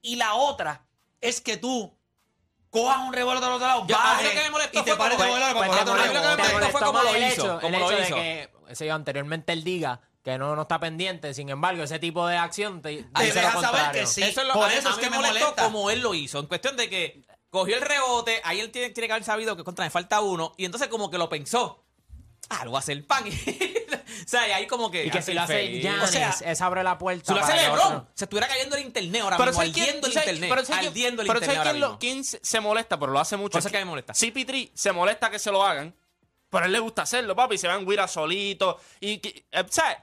y 0.00 0.16
la 0.16 0.34
otra 0.34 0.86
es 1.20 1.40
que 1.40 1.56
tú 1.56 1.92
cojas 2.70 2.98
un 3.06 3.12
revólver 3.12 3.42
del 3.42 3.52
otro 3.52 3.66
lado, 3.66 3.86
Yo- 3.86 3.96
a 3.96 4.00
mí 4.00 4.04
lo 4.04 4.14
bajes 4.16 4.30
que 4.30 4.42
me 4.44 4.50
molestó 4.50 4.78
y 4.78 4.82
te 4.84 4.90
fue 4.92 4.98
pares 4.98 5.18
de 5.18 5.24
como- 5.24 5.34
volar 5.34 5.52
Pues 5.56 5.68
para 5.68 5.84
te 5.84 5.90
coger 5.90 6.00
otro 6.00 6.12
molestó- 6.12 6.22
revólver. 6.22 6.46
me 6.46 6.52
molestó 6.52 6.72
molestó 6.72 6.78
como 6.86 6.92
más 6.92 7.04
lo 7.04 7.14
el 7.16 7.22
hizo, 7.32 7.32
hecho- 7.44 7.60
como 7.60 7.74
el 7.76 7.80
lo 7.82 7.90
hecho 7.90 7.98
de 8.00 8.06
hizo. 8.06 8.14
que 8.14 8.50
ese 8.72 8.90
anteriormente 8.90 9.52
él 9.52 9.64
diga 9.64 10.00
que 10.22 10.38
no, 10.38 10.54
no 10.56 10.62
está 10.62 10.78
pendiente, 10.78 11.34
sin 11.34 11.48
embargo, 11.50 11.82
ese 11.82 11.98
tipo 11.98 12.26
de 12.28 12.36
acción 12.36 12.80
te, 12.80 13.02
Te 13.02 13.22
dice 13.24 13.34
lo 13.34 13.40
deja 13.40 13.52
saber 13.52 13.64
contrario. 13.70 14.00
que 14.02 14.06
sí. 14.06 14.22
Eso 14.22 14.40
es 14.40 14.46
lo 14.46 14.52
Por 14.54 14.64
a 14.66 14.68
mí- 14.68 14.74
eso 14.76 14.88
a 14.88 14.90
es 14.92 14.96
mí 14.98 15.02
que 15.02 15.10
me 15.10 15.16
me 15.18 15.22
molestó 15.26 15.46
molesta. 15.48 15.64
como 15.64 15.90
él 15.90 16.00
lo 16.00 16.14
hizo. 16.14 16.38
En 16.38 16.46
cuestión 16.46 16.76
de 16.76 16.88
que 16.88 17.22
cogió 17.52 17.76
el 17.76 17.82
rebote, 17.82 18.40
ahí 18.44 18.58
él 18.58 18.70
tiene, 18.72 18.90
tiene 18.90 19.06
que 19.06 19.12
haber 19.12 19.24
sabido 19.24 19.56
que 19.56 19.62
contra 19.62 19.84
me 19.84 19.90
falta 19.90 20.20
uno, 20.20 20.54
y 20.56 20.64
entonces 20.64 20.88
como 20.88 21.08
que 21.10 21.18
lo 21.18 21.28
pensó. 21.28 21.84
Ah, 22.48 22.64
lo 22.64 22.72
voy 22.72 22.78
a 22.78 22.80
hacer 22.80 23.06
pan. 23.06 23.24
o 23.26 24.28
sea, 24.28 24.48
y 24.48 24.50
ahí 24.52 24.66
como 24.66 24.90
que. 24.90 25.06
Y 25.06 25.10
que 25.10 25.22
si 25.22 25.32
lo 25.32 25.42
hace 25.42 25.54
feliz. 25.54 25.82
Giannis, 25.82 26.02
O 26.02 26.06
sea, 26.08 26.30
eso 26.30 26.64
abre 26.64 26.82
la 26.82 26.98
puerta 26.98 27.24
Si 27.32 27.38
lo 27.38 27.44
hace 27.44 27.54
LeBron, 27.56 28.08
se 28.14 28.24
estuviera 28.24 28.48
cayendo 28.48 28.76
el 28.76 28.82
internet 28.86 29.22
ahora 29.22 29.36
Pero 29.36 29.50
mismo, 29.52 29.60
¿sabes 29.62 29.72
quién- 29.74 29.84
ardiendo 29.86 30.06
el 30.08 30.12
¿sabes- 30.12 30.28
internet. 30.28 30.50
pero 30.50 30.64
¿sabes 30.66 30.80
quién- 30.80 30.88
ardiendo 30.90 31.22
el 31.22 31.28
pero 31.28 31.38
internet 31.38 31.46
¿sabes 31.56 31.58
ahora 31.58 31.70
quién, 31.70 31.80
lo- 31.80 31.86
mismo. 31.88 31.98
quién 32.00 32.24
se 32.42 32.60
molesta, 32.60 32.98
pero 32.98 33.12
lo 33.12 33.20
hace 33.20 33.36
mucho? 33.36 33.52
Por 33.52 33.58
eso 33.60 33.68
es 33.68 33.72
que 33.72 33.78
me 33.78 33.84
molesta. 33.84 34.12
CP3 34.12 34.70
se 34.74 34.92
molesta 34.92 35.30
que 35.30 35.38
se 35.38 35.50
lo 35.52 35.62
hagan, 35.64 35.94
pero 36.50 36.64
a 36.64 36.66
él 36.66 36.72
le 36.72 36.78
gusta 36.80 37.02
hacerlo, 37.02 37.34
papi. 37.36 37.56
Se 37.58 37.68
van 37.68 37.86
Guira 37.86 38.08
solito. 38.08 38.78
Y, 39.00 39.18
que- 39.18 39.46
eh, 39.50 39.64
¿sabes? 39.70 39.98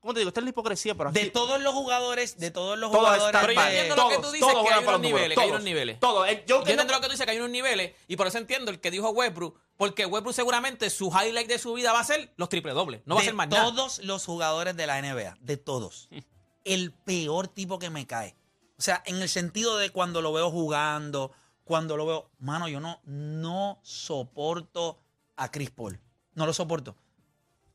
¿Cómo 0.00 0.14
te 0.14 0.20
digo? 0.20 0.28
Esta 0.28 0.40
es 0.40 0.44
la 0.44 0.50
hipocresía, 0.50 0.94
pero 0.94 1.12
De 1.12 1.20
así- 1.20 1.30
todos 1.30 1.60
los 1.60 1.74
jugadores, 1.74 2.38
de 2.38 2.50
todos 2.50 2.78
los 2.78 2.90
todos 2.90 3.04
jugadores. 3.04 3.26
están 3.26 3.40
Pero 3.42 3.52
yo 3.52 3.60
mal. 3.60 3.68
entiendo 3.72 3.96
lo 3.96 4.08
que 4.08 4.14
tú 4.16 4.20
Todos, 4.22 4.32
dices, 4.32 4.48
todos 4.48 4.54
que 4.54 4.60
juegan 4.62 4.78
hay 4.78 4.84
para 4.86 4.96
unos 4.96 5.02
los 5.02 5.10
números, 5.10 5.20
niveles, 5.20 5.36
que 5.36 5.40
hay 5.42 5.48
todos, 5.48 5.60
unos 5.60 5.64
niveles. 5.64 6.00
Todos. 6.00 6.28
El 6.28 6.36
Yo 6.46 6.56
Joker 6.56 6.58
entiendo 6.70 6.84
no- 6.84 6.92
lo 6.92 7.00
que 7.00 7.06
tú 7.06 7.12
dices, 7.12 7.26
que 7.26 7.32
hay 7.32 7.38
unos 7.38 7.50
niveles, 7.50 7.94
y 8.08 8.16
por 8.16 8.26
eso 8.26 8.38
entiendo 8.38 8.70
el 8.70 8.80
que 8.80 8.90
dijo 8.90 9.10
Westbrook, 9.10 9.60
porque 9.76 10.06
Westbrook 10.06 10.34
seguramente 10.34 10.88
su 10.90 11.08
highlight 11.10 11.48
de 11.48 11.58
su 11.58 11.74
vida 11.74 11.92
va 11.92 12.00
a 12.00 12.04
ser 12.04 12.32
los 12.36 12.48
triple 12.48 12.72
dobles, 12.72 13.02
no 13.04 13.14
va 13.14 13.20
a 13.20 13.22
de 13.22 13.26
ser 13.26 13.34
más 13.34 13.48
nada. 13.48 13.62
todos 13.64 13.98
los 13.98 14.24
jugadores 14.24 14.74
de 14.74 14.86
la 14.86 14.98
NBA, 14.98 15.36
de 15.40 15.56
todos, 15.58 16.08
el 16.64 16.92
peor 16.92 17.48
tipo 17.48 17.78
que 17.78 17.90
me 17.90 18.06
cae. 18.06 18.34
O 18.78 18.82
sea, 18.82 19.02
en 19.04 19.20
el 19.20 19.28
sentido 19.28 19.76
de 19.76 19.90
cuando 19.90 20.22
lo 20.22 20.32
veo 20.32 20.50
jugando, 20.50 21.30
cuando 21.64 21.98
lo 21.98 22.06
veo, 22.06 22.30
mano, 22.38 22.68
yo 22.68 22.80
no, 22.80 23.00
no 23.04 23.78
soporto 23.82 24.98
a 25.36 25.50
Chris 25.50 25.70
Paul. 25.70 26.00
No 26.34 26.46
lo 26.46 26.52
soporto. 26.54 26.96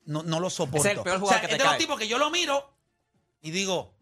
No, 0.05 0.23
no 0.23 0.39
lo 0.39 0.49
soporto. 0.49 0.87
Es 0.87 0.95
el 0.97 1.01
peor 1.03 1.17
O 1.17 1.19
jugador 1.21 1.39
sea, 1.39 1.41
que 1.41 1.47
te 1.47 1.53
es 1.53 1.57
de 1.59 1.63
los 1.63 1.73
cae. 1.73 1.79
tipos 1.79 1.99
que 1.99 2.07
yo 2.07 2.17
lo 2.17 2.29
miro 2.29 2.71
y 3.41 3.51
digo, 3.51 3.93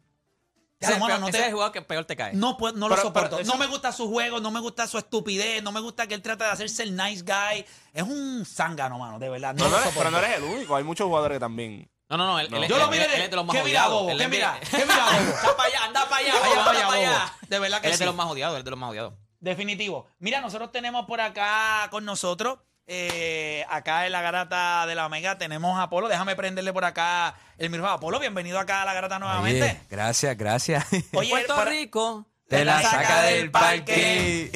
Ese 0.79 0.91
es 0.91 0.97
el 0.97 0.99
mano, 0.99 1.13
peor- 1.13 1.19
no 1.21 1.27
ese 1.29 1.37
te- 1.37 1.41
es 1.43 1.47
el 1.47 1.53
jugador 1.53 1.71
que 1.73 1.81
peor 1.81 2.05
te 2.05 2.15
cae. 2.17 2.33
no, 2.33 2.57
puedo- 2.57 2.73
no 2.77 2.89
lo 2.89 2.95
Pero- 2.95 3.07
soporto. 3.07 3.29
pero 3.37 3.41
eso- 3.41 3.51
No 3.53 3.57
me 3.57 3.67
gusta 3.67 3.91
su 3.93 4.09
juego, 4.09 4.39
no 4.41 4.51
me 4.51 4.59
gusta 4.59 4.85
su 4.87 4.97
estupidez, 4.97 5.63
no 5.63 5.71
me 5.71 5.79
gusta 5.79 6.07
que 6.07 6.13
él 6.13 6.21
trata 6.21 6.45
de 6.45 6.51
hacerse 6.51 6.83
el 6.83 6.95
nice 6.95 7.23
guy. 7.23 7.65
Es 7.93 8.03
un 8.03 8.45
zángano, 8.45 8.99
mano, 8.99 9.17
de 9.17 9.29
verdad. 9.29 9.53
No 9.55 9.63
no, 9.63 9.69
lo 9.69 9.75
eres, 9.77 9.89
soporto. 9.89 9.99
pero 9.99 10.11
no 10.11 10.17
eres 10.25 10.37
el 10.37 10.43
único. 10.43 10.75
Hay 10.75 10.83
muchos 10.83 11.07
jugadores 11.07 11.37
que 11.37 11.39
también. 11.39 11.89
No, 12.09 12.17
no, 12.17 12.27
no. 12.27 12.39
Él, 12.39 12.51
No. 12.51 12.57
él- 12.57 12.67
Yo 12.67 12.77
lo 12.77 12.91
él- 12.91 13.01
él 13.01 13.11
de- 13.11 13.23
es 13.23 13.29
de 13.29 13.35
los 13.37 13.45
más 13.45 13.55
¿qué 13.55 13.63
mira, 13.63 13.81
odiados. 13.87 14.01
bobo? 14.01 14.09
Él 14.11 14.17
¿Qué 14.17 14.23
es 14.25 14.29
de- 14.29 14.35
mira? 14.37 14.59
¿Qué 14.71 14.77
mira, 14.85 15.05
bobo? 15.05 15.17
Anda 15.17 15.55
para 15.57 15.69
allá, 15.69 15.83
anda 15.85 16.09
para 16.09 16.15
allá, 16.17 16.33
Vaya, 16.33 16.43
bobo, 16.49 16.59
anda 16.59 16.71
vaya, 16.73 16.87
para 16.87 16.99
allá. 17.23 17.33
De 17.47 17.59
verdad 17.59 17.81
que 17.81 17.87
Él 17.87 17.93
es 17.93 17.99
de 17.99 18.03
sí. 18.03 18.05
los 18.05 18.15
más 18.15 18.27
odiados, 18.27 18.55
él 18.55 18.59
es 18.59 18.65
de 18.65 18.71
los 18.71 18.79
más 18.79 18.89
odiados. 18.89 19.13
Definitivo. 19.39 20.07
Mira, 20.19 20.41
nosotros 20.41 20.71
tenemos 20.71 21.05
por 21.05 21.21
acá 21.21 21.87
con 21.91 22.03
nosotros, 22.05 22.59
eh, 22.87 23.65
acá 23.69 24.05
en 24.05 24.11
la 24.11 24.21
garata 24.21 24.85
de 24.85 24.95
la 24.95 25.05
Omega, 25.05 25.37
tenemos 25.37 25.77
a 25.79 25.83
Apolo. 25.83 26.07
Déjame 26.07 26.35
prenderle 26.35 26.73
por 26.73 26.85
acá 26.85 27.35
el 27.57 27.69
micrófono. 27.69 27.93
Apolo, 27.95 28.19
bienvenido 28.19 28.59
acá 28.59 28.81
a 28.81 28.85
la 28.85 28.93
garata 28.93 29.19
nuevamente. 29.19 29.63
Oye, 29.63 29.79
gracias, 29.89 30.37
gracias. 30.37 30.85
Oye, 31.13 31.29
Puerto 31.29 31.55
para- 31.55 31.69
Rico. 31.71 32.27
Te 32.45 32.65
la 32.65 32.81
saca 32.83 33.21
del 33.23 33.49
parque. 33.49 34.51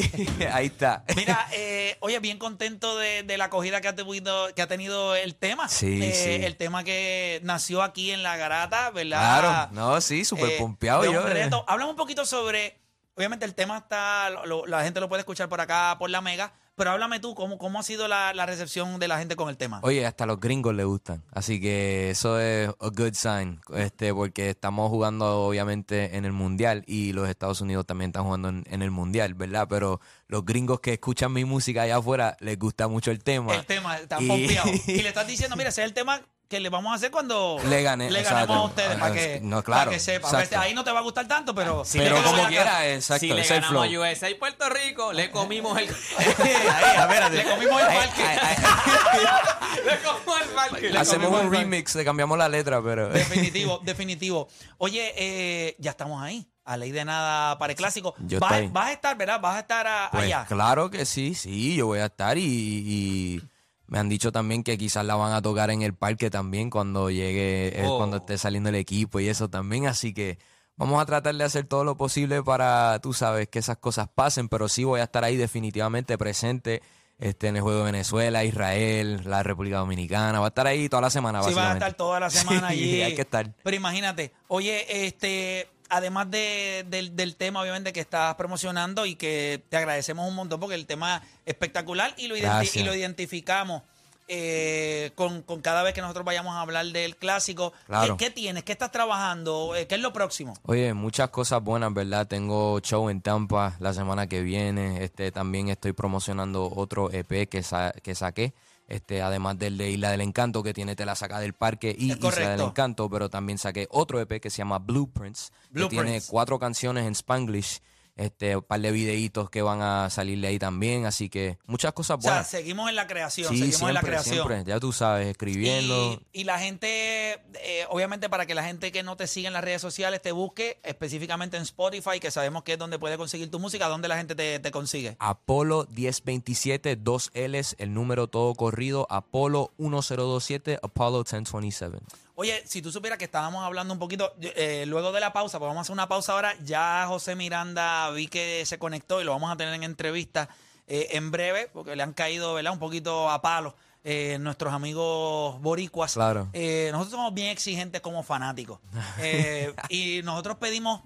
Ahí 0.53 0.67
está. 0.67 1.03
Mira, 1.15 1.47
eh, 1.53 1.97
oye, 2.01 2.19
bien 2.19 2.37
contento 2.37 2.95
de, 2.97 3.23
de 3.23 3.37
la 3.37 3.45
acogida 3.45 3.81
que 3.81 3.87
ha, 3.87 3.95
tenido, 3.95 4.53
que 4.53 4.61
ha 4.61 4.67
tenido 4.67 5.15
el 5.15 5.33
tema. 5.35 5.67
Sí, 5.67 6.03
Eh, 6.03 6.13
sí. 6.13 6.45
El 6.45 6.57
tema 6.57 6.83
que 6.83 7.39
nació 7.43 7.81
aquí 7.81 8.11
en 8.11 8.21
la 8.21 8.37
garata, 8.37 8.91
¿verdad? 8.91 9.39
Claro, 9.39 9.69
no, 9.73 9.99
sí, 10.01 10.25
súper 10.25 10.49
Eh, 10.51 10.55
pompeado 10.59 11.05
yo. 11.05 11.21
Háblame 11.67 11.89
un 11.89 11.95
poquito 11.95 12.25
sobre. 12.25 12.77
Obviamente 13.15 13.45
el 13.45 13.55
tema 13.55 13.77
está. 13.77 14.29
lo- 14.29 14.45
lo- 14.45 14.65
la 14.67 14.83
gente 14.83 14.99
lo 14.99 15.09
puede 15.09 15.21
escuchar 15.21 15.49
por 15.49 15.61
acá, 15.61 15.95
por 15.97 16.09
la 16.11 16.21
mega. 16.21 16.53
Pero 16.77 16.91
háblame 16.91 17.19
tú, 17.19 17.33
¿cómo, 17.33 17.57
cómo 17.57 17.79
ha 17.79 17.83
sido 17.83 18.07
la, 18.07 18.35
la 18.35 18.45
recepción 18.45 18.99
de 18.99 19.07
la 19.07 19.17
gente 19.17 19.35
con 19.35 19.49
el 19.49 19.57
tema? 19.57 19.79
Oye, 19.81 20.05
hasta 20.05 20.27
los 20.27 20.39
gringos 20.39 20.75
le 20.75 20.83
gustan. 20.83 21.23
Así 21.31 21.59
que 21.59 22.11
eso 22.11 22.39
es 22.39 22.69
a 22.69 22.89
good 22.95 23.15
sign. 23.15 23.59
Este, 23.73 24.13
porque 24.13 24.51
estamos 24.51 24.91
jugando 24.91 25.41
obviamente 25.47 26.15
en 26.17 26.23
el 26.23 26.33
mundial 26.33 26.83
y 26.85 27.13
los 27.13 27.27
Estados 27.29 27.61
Unidos 27.61 27.87
también 27.87 28.09
están 28.09 28.25
jugando 28.25 28.49
en, 28.49 28.63
en 28.69 28.83
el 28.83 28.91
mundial, 28.91 29.33
¿verdad? 29.33 29.65
Pero 29.67 30.01
los 30.27 30.45
gringos 30.45 30.79
que 30.79 30.93
escuchan 30.93 31.33
mi 31.33 31.45
música 31.45 31.81
allá 31.81 31.97
afuera 31.97 32.37
les 32.41 32.59
gusta 32.59 32.87
mucho 32.87 33.09
el 33.09 33.23
tema. 33.23 33.55
el 33.55 33.65
tema, 33.65 33.97
está 33.97 34.21
Y-. 34.21 34.55
Y 34.85 35.01
le 35.01 35.07
estás 35.07 35.25
diciendo, 35.25 35.55
mira, 35.55 35.69
ese 35.69 35.81
es 35.81 35.87
el 35.87 35.95
tema 35.95 36.21
que 36.47 36.59
le 36.59 36.69
vamos 36.69 36.91
a 36.93 36.95
hacer 36.95 37.11
cuando 37.11 37.59
Le 37.65 37.83
gané, 37.83 38.09
le 38.09 38.19
exacto. 38.19 38.47
ganemos 38.47 38.57
a 38.63 38.69
ustedes 38.69 38.95
para 38.97 39.05
Ah, 39.11 39.13
que, 39.15 39.39
no, 39.43 39.61
para 39.63 39.91
que 39.91 39.99
sepa. 39.99 40.27
exacto. 40.29 40.59
Ahí 40.59 40.73
no 40.73 40.83
te 40.83 40.91
va 40.91 40.99
a 40.99 41.01
gustar 41.01 41.27
tanto, 41.27 41.53
pero... 41.53 41.83
Pero 41.91 42.03
es 42.17 42.21
que 42.23 42.29
lo 42.31 42.31
como 42.37 42.47
quiera, 42.47 42.87
exacto. 42.87 43.19
si 43.21 43.27
le 43.33 43.41
el 43.41 43.47
ganamos 43.47 43.69
flow. 43.87 44.03
a 44.03 44.11
USA 44.11 44.29
y 44.29 44.35
Puerto 44.35 44.69
Rico, 44.69 45.11
le 45.13 45.29
comimos 45.31 45.77
el... 45.77 45.89
Ahí. 45.89 46.27
Le 47.37 47.43
comimos 47.43 47.81
el 47.81 47.87
parque. 47.87 48.23
le 49.85 49.97
comimos 49.99 50.41
el 50.41 50.47
parque. 50.49 50.89
Le 50.89 50.99
Hacemos 50.99 51.27
un 51.27 51.33
parque. 51.49 51.57
remix, 51.57 51.95
le 51.95 52.05
cambiamos 52.05 52.37
la 52.37 52.49
letra, 52.49 52.81
pero. 52.81 53.09
Definitivo, 53.09 53.79
definitivo. 53.83 54.47
Oye, 54.77 55.13
eh, 55.17 55.75
ya 55.79 55.91
estamos 55.91 56.21
ahí. 56.21 56.47
A 56.65 56.75
ley 56.75 56.91
de 56.91 57.05
nada 57.05 57.57
para 57.57 57.71
el 57.71 57.77
clásico. 57.77 58.13
Yo 58.19 58.39
vas, 58.39 58.51
estoy. 58.53 58.67
vas 58.73 58.87
a 58.87 58.91
estar, 58.91 59.15
¿verdad? 59.17 59.39
Vas 59.39 59.55
a 59.55 59.59
estar 59.59 59.87
a- 59.87 60.09
Pues 60.11 60.23
allá. 60.25 60.45
claro 60.49 60.89
que 60.89 61.05
sí, 61.05 61.33
sí, 61.33 61.75
yo 61.75 61.87
voy 61.87 61.99
a 61.99 62.05
estar 62.07 62.37
y, 62.37 62.43
y 62.43 63.41
me 63.87 63.99
han 63.99 64.09
dicho 64.09 64.31
también 64.31 64.63
que 64.63 64.77
quizás 64.77 65.05
la 65.05 65.15
van 65.15 65.33
a 65.33 65.41
tocar 65.41 65.69
en 65.71 65.81
el 65.81 65.93
parque 65.93 66.29
también 66.29 66.69
cuando 66.69 67.09
llegue, 67.09 67.69
eh, 67.79 67.85
Oh. 67.87 67.97
cuando 67.97 68.17
esté 68.17 68.37
saliendo 68.37 68.69
el 68.69 68.75
equipo 68.75 69.19
y 69.19 69.27
eso 69.29 69.49
también, 69.49 69.87
así 69.87 70.13
que 70.13 70.37
vamos 70.75 71.01
a 71.01 71.05
tratar 71.05 71.33
de 71.35 71.43
hacer 71.43 71.65
todo 71.65 71.83
lo 71.83 71.97
posible 71.97 72.43
para, 72.43 72.99
tú 73.01 73.13
sabes, 73.13 73.47
que 73.47 73.59
esas 73.59 73.77
cosas 73.77 74.07
pasen, 74.13 74.49
pero 74.49 74.67
sí 74.69 74.83
voy 74.83 74.99
a 74.99 75.03
estar 75.05 75.23
ahí 75.23 75.37
definitivamente 75.37 76.17
presente 76.17 76.81
este, 77.19 77.47
en 77.47 77.55
el 77.55 77.63
juego 77.63 77.79
de 77.79 77.85
Venezuela, 77.85 78.43
Israel, 78.43 79.21
la 79.25 79.41
República 79.41 79.77
Dominicana, 79.77 80.39
va 80.39 80.45
a 80.45 80.49
estar 80.49 80.67
ahí 80.67 80.87
toda 80.87 81.01
la 81.01 81.09
semana. 81.09 81.41
Sí, 81.41 81.53
vas 81.55 81.71
a 81.71 81.73
estar 81.73 81.93
toda 81.95 82.19
la 82.19 82.29
semana 82.29 82.69
Sí, 82.71 82.73
allí. 82.83 83.01
hay 83.01 83.15
que 83.15 83.21
estar. 83.21 83.55
Pero 83.63 83.75
imagínate, 83.75 84.33
oye, 84.49 85.07
este, 85.07 85.67
además 85.89 86.29
de- 86.31 86.85
del, 86.89 87.15
del 87.15 87.35
tema, 87.35 87.61
obviamente, 87.61 87.93
que 87.93 87.99
estás 87.99 88.35
promocionando 88.35 89.05
y 89.05 89.15
que 89.15 89.63
te 89.69 89.77
agradecemos 89.77 90.27
un 90.27 90.35
montón 90.35 90.59
porque 90.59 90.75
el 90.75 90.85
tema 90.85 91.17
es 91.45 91.51
espectacular 91.53 92.13
y 92.17 92.27
lo, 92.27 92.35
identi- 92.35 92.47
y 92.81 92.83
lo 92.83 92.93
identificamos 92.95 93.81
eh, 94.29 95.11
con, 95.15 95.41
con 95.41 95.61
cada 95.61 95.83
vez 95.83 95.93
que 95.93 96.01
nosotros 96.01 96.25
vayamos 96.25 96.53
a 96.53 96.61
hablar 96.61 96.85
del 96.87 97.15
clásico. 97.15 97.71
Claro. 97.85 98.17
¿Qué, 98.17 98.25
qué 98.25 98.31
tienes? 98.31 98.63
¿Qué 98.63 98.73
estás 98.73 98.91
trabajando? 98.91 99.73
Eh, 99.75 99.87
¿Qué 99.87 99.95
es 99.95 100.01
lo 100.01 100.11
próximo? 100.11 100.53
Oye, 100.63 100.93
muchas 100.93 101.29
cosas 101.29 101.63
buenas, 101.63 101.93
¿verdad? 101.93 102.27
Tengo 102.27 102.79
show 102.81 103.09
en 103.09 103.21
Tampa 103.21 103.77
la 103.79 103.93
semana 103.93 104.27
que 104.27 104.41
viene. 104.41 105.01
Este, 105.03 105.31
también 105.31 105.69
estoy 105.69 105.93
promocionando 105.93 106.69
otro 106.75 107.09
EP 107.11 107.47
que, 107.47 107.63
sa- 107.63 107.93
que 108.03 108.15
saqué. 108.15 108.53
Este, 108.87 109.21
además 109.21 109.59
del 109.59 109.77
de 109.77 109.91
Isla 109.91 110.11
del 110.11 110.21
Encanto, 110.21 110.63
que 110.63 110.73
tiene 110.73 110.95
Te 110.95 111.05
la 111.05 111.15
saca 111.15 111.39
del 111.39 111.53
parque 111.53 111.93
y 111.97 112.13
Isla 112.13 112.49
del. 112.51 112.61
Encanto, 112.61 113.09
pero 113.09 113.29
también 113.29 113.57
saqué 113.57 113.87
otro 113.91 114.19
EP 114.21 114.39
que 114.41 114.49
se 114.49 114.59
llama 114.59 114.79
Blueprints, 114.79 115.51
que 115.73 115.73
tiene 115.73 115.89
Blueprints. 115.89 116.27
cuatro 116.29 116.57
canciones 116.57 117.05
en 117.05 117.13
Spanglish, 117.13 117.81
este, 118.17 118.57
un 118.57 118.63
par 118.63 118.81
de 118.81 118.91
videitos 118.91 119.49
que 119.49 119.61
van 119.61 119.81
a 119.81 120.09
salir 120.09 120.39
de 120.41 120.47
ahí 120.47 120.59
también, 120.59 121.05
así 121.05 121.29
que 121.29 121.57
muchas 121.65 121.93
cosas 121.93 122.17
O 122.17 122.21
sea, 122.21 122.31
buenas. 122.31 122.49
seguimos 122.49 122.89
en 122.89 122.95
la 122.95 123.07
creación, 123.07 123.47
sí, 123.49 123.55
seguimos 123.57 123.75
siempre, 123.77 123.89
en 123.89 123.93
la 123.95 124.01
creación. 124.01 124.35
siempre, 124.47 124.63
ya 124.65 124.79
tú 124.79 124.91
sabes, 124.91 125.27
escribiendo. 125.27 126.19
Y, 126.33 126.41
y 126.41 126.43
la 126.43 126.59
gente, 126.59 127.33
eh, 127.61 127.85
obviamente 127.89 128.29
para 128.29 128.45
que 128.45 128.55
la 128.55 128.63
gente 128.63 128.91
que 128.91 129.03
no 129.03 129.15
te 129.15 129.27
sigue 129.27 129.47
en 129.47 129.53
las 129.53 129.63
redes 129.63 129.81
sociales 129.81 130.21
te 130.21 130.31
busque 130.31 130.79
específicamente 130.83 131.57
en 131.57 131.63
Spotify, 131.63 132.19
que 132.19 132.31
sabemos 132.31 132.63
que 132.63 132.73
es 132.73 132.79
donde 132.79 132.99
puede 132.99 133.17
conseguir 133.17 133.49
tu 133.51 133.59
música, 133.59 133.87
¿dónde 133.87 134.07
la 134.07 134.17
gente 134.17 134.35
te, 134.35 134.59
te 134.59 134.71
consigue? 134.71 135.15
Apolo 135.19 135.87
1027, 135.95 136.95
dos 136.95 137.31
L's, 137.33 137.75
el 137.79 137.93
número 137.93 138.27
todo 138.27 138.53
corrido, 138.55 139.07
Apolo 139.09 139.71
1027, 139.77 140.79
Apollo 140.81 141.23
1027. 141.23 141.97
Oye, 142.39 142.61
si 142.67 142.83
tú 142.83 142.91
supieras 142.91 143.17
que 143.17 143.25
estábamos 143.25 143.65
hablando 143.65 143.95
un 143.95 143.99
poquito, 143.99 144.31
eh, 144.39 144.85
luego 144.85 145.11
de 145.11 145.19
la 145.19 145.33
pausa, 145.33 145.57
pues 145.57 145.67
vamos 145.67 145.79
a 145.79 145.81
hacer 145.81 145.93
una 145.93 146.07
pausa 146.07 146.33
ahora, 146.33 146.55
ya 146.63 147.05
José 147.07 147.35
Miranda 147.35 148.11
vi 148.11 148.27
que 148.27 148.63
se 148.67 148.77
conectó 148.77 149.19
y 149.19 149.23
lo 149.23 149.31
vamos 149.31 149.51
a 149.51 149.57
tener 149.57 149.73
en 149.73 149.81
entrevista 149.81 150.47
eh, 150.85 151.07
en 151.13 151.31
breve, 151.31 151.67
porque 151.73 151.95
le 151.95 152.03
han 152.03 152.13
caído 152.13 152.53
¿verdad? 152.53 152.73
un 152.73 152.79
poquito 152.79 153.27
a 153.27 153.41
palo 153.41 153.75
eh, 154.03 154.37
nuestros 154.39 154.71
amigos 154.71 155.59
boricuas. 155.61 156.13
Claro. 156.13 156.47
Eh, 156.53 156.89
nosotros 156.91 157.19
somos 157.19 157.33
bien 157.33 157.47
exigentes 157.47 158.01
como 158.01 158.21
fanáticos. 158.21 158.79
Eh, 159.19 159.73
y 159.89 160.21
nosotros 160.21 160.57
pedimos, 160.57 161.01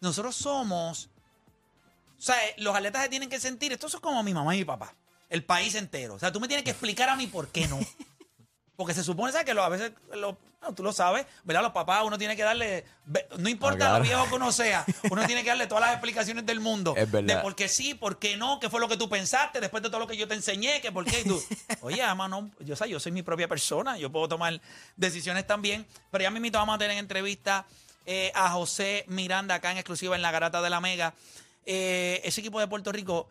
nosotros 0.00 0.34
somos, 0.34 1.10
o 2.18 2.22
sea, 2.22 2.36
los 2.56 2.74
atletas 2.74 3.02
se 3.02 3.10
tienen 3.10 3.28
que 3.28 3.38
sentir, 3.38 3.70
esto 3.72 3.86
es 3.86 3.96
como 3.96 4.22
mi 4.22 4.32
mamá 4.32 4.56
y 4.56 4.60
mi 4.60 4.64
papá, 4.64 4.94
el 5.28 5.44
país 5.44 5.74
entero. 5.74 6.14
O 6.14 6.18
sea, 6.18 6.32
tú 6.32 6.40
me 6.40 6.48
tienes 6.48 6.64
que 6.64 6.70
explicar 6.70 7.10
a 7.10 7.16
mí 7.16 7.26
por 7.26 7.48
qué 7.48 7.68
no. 7.68 7.78
Porque 8.80 8.94
se 8.94 9.04
supone 9.04 9.30
¿sabes? 9.30 9.44
que 9.44 9.52
lo- 9.52 9.62
a 9.62 9.68
veces, 9.68 9.92
lo- 10.14 10.38
bueno, 10.58 10.74
tú 10.74 10.82
lo 10.82 10.90
sabes, 10.94 11.26
¿verdad? 11.44 11.60
Los 11.60 11.72
papás, 11.72 12.02
uno 12.02 12.16
tiene 12.16 12.34
que 12.34 12.42
darle, 12.42 12.86
no 13.36 13.50
importa 13.50 13.76
claro. 13.76 13.98
lo 13.98 14.04
viejo 14.04 14.26
que 14.26 14.34
uno 14.36 14.50
sea, 14.52 14.86
uno 15.10 15.26
tiene 15.26 15.42
que 15.42 15.50
darle 15.50 15.66
todas 15.66 15.82
las 15.82 15.92
explicaciones 15.92 16.46
del 16.46 16.60
mundo. 16.60 16.94
Es 16.96 17.10
verdad. 17.10 17.36
De 17.36 17.42
por 17.42 17.54
qué 17.54 17.68
sí, 17.68 17.92
por 17.92 18.18
qué 18.18 18.38
no, 18.38 18.58
qué 18.58 18.70
fue 18.70 18.80
lo 18.80 18.88
que 18.88 18.96
tú 18.96 19.06
pensaste 19.10 19.60
después 19.60 19.82
de 19.82 19.90
todo 19.90 19.98
lo 20.00 20.06
que 20.06 20.16
yo 20.16 20.26
te 20.26 20.32
enseñé, 20.34 20.80
que 20.80 20.90
por 20.92 21.04
qué 21.04 21.20
y 21.20 21.24
tú. 21.24 21.42
Oye, 21.82 22.02
ama, 22.02 22.26
no, 22.26 22.50
yo, 22.60 22.74
sé, 22.74 22.88
yo 22.88 22.98
soy 22.98 23.12
mi 23.12 23.22
propia 23.22 23.48
persona, 23.48 23.98
yo 23.98 24.10
puedo 24.10 24.28
tomar 24.28 24.58
decisiones 24.96 25.46
también. 25.46 25.86
Pero 26.10 26.22
ya 26.22 26.30
mismito 26.30 26.56
vamos 26.56 26.76
a 26.76 26.78
tener 26.78 26.92
en 26.92 27.00
entrevista 27.00 27.66
eh, 28.06 28.32
a 28.34 28.48
José 28.50 29.04
Miranda 29.08 29.56
acá 29.56 29.70
en 29.72 29.76
exclusiva 29.76 30.16
en 30.16 30.22
la 30.22 30.30
Garata 30.30 30.62
de 30.62 30.70
la 30.70 30.80
Mega. 30.80 31.12
Eh, 31.66 32.22
ese 32.24 32.40
equipo 32.40 32.58
de 32.60 32.66
Puerto 32.66 32.90
Rico 32.92 33.28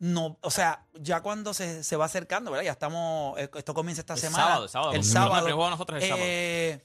no, 0.00 0.38
o 0.42 0.50
sea, 0.50 0.86
ya 0.94 1.20
cuando 1.22 1.52
se, 1.54 1.82
se 1.82 1.96
va 1.96 2.04
acercando, 2.04 2.50
¿verdad? 2.50 2.64
Ya 2.64 2.72
estamos, 2.72 3.38
eh, 3.38 3.50
esto 3.54 3.74
comienza 3.74 4.00
esta 4.02 4.14
El 4.14 4.20
semana. 4.20 4.44
sábado, 4.44 4.62
el 4.64 4.68
sábado. 4.70 4.92
El 4.92 5.04
sábado. 5.04 5.46
de 5.46 5.52
nosotros 5.70 6.02
es 6.02 6.10
el 6.10 6.16
Eh, 6.20 6.84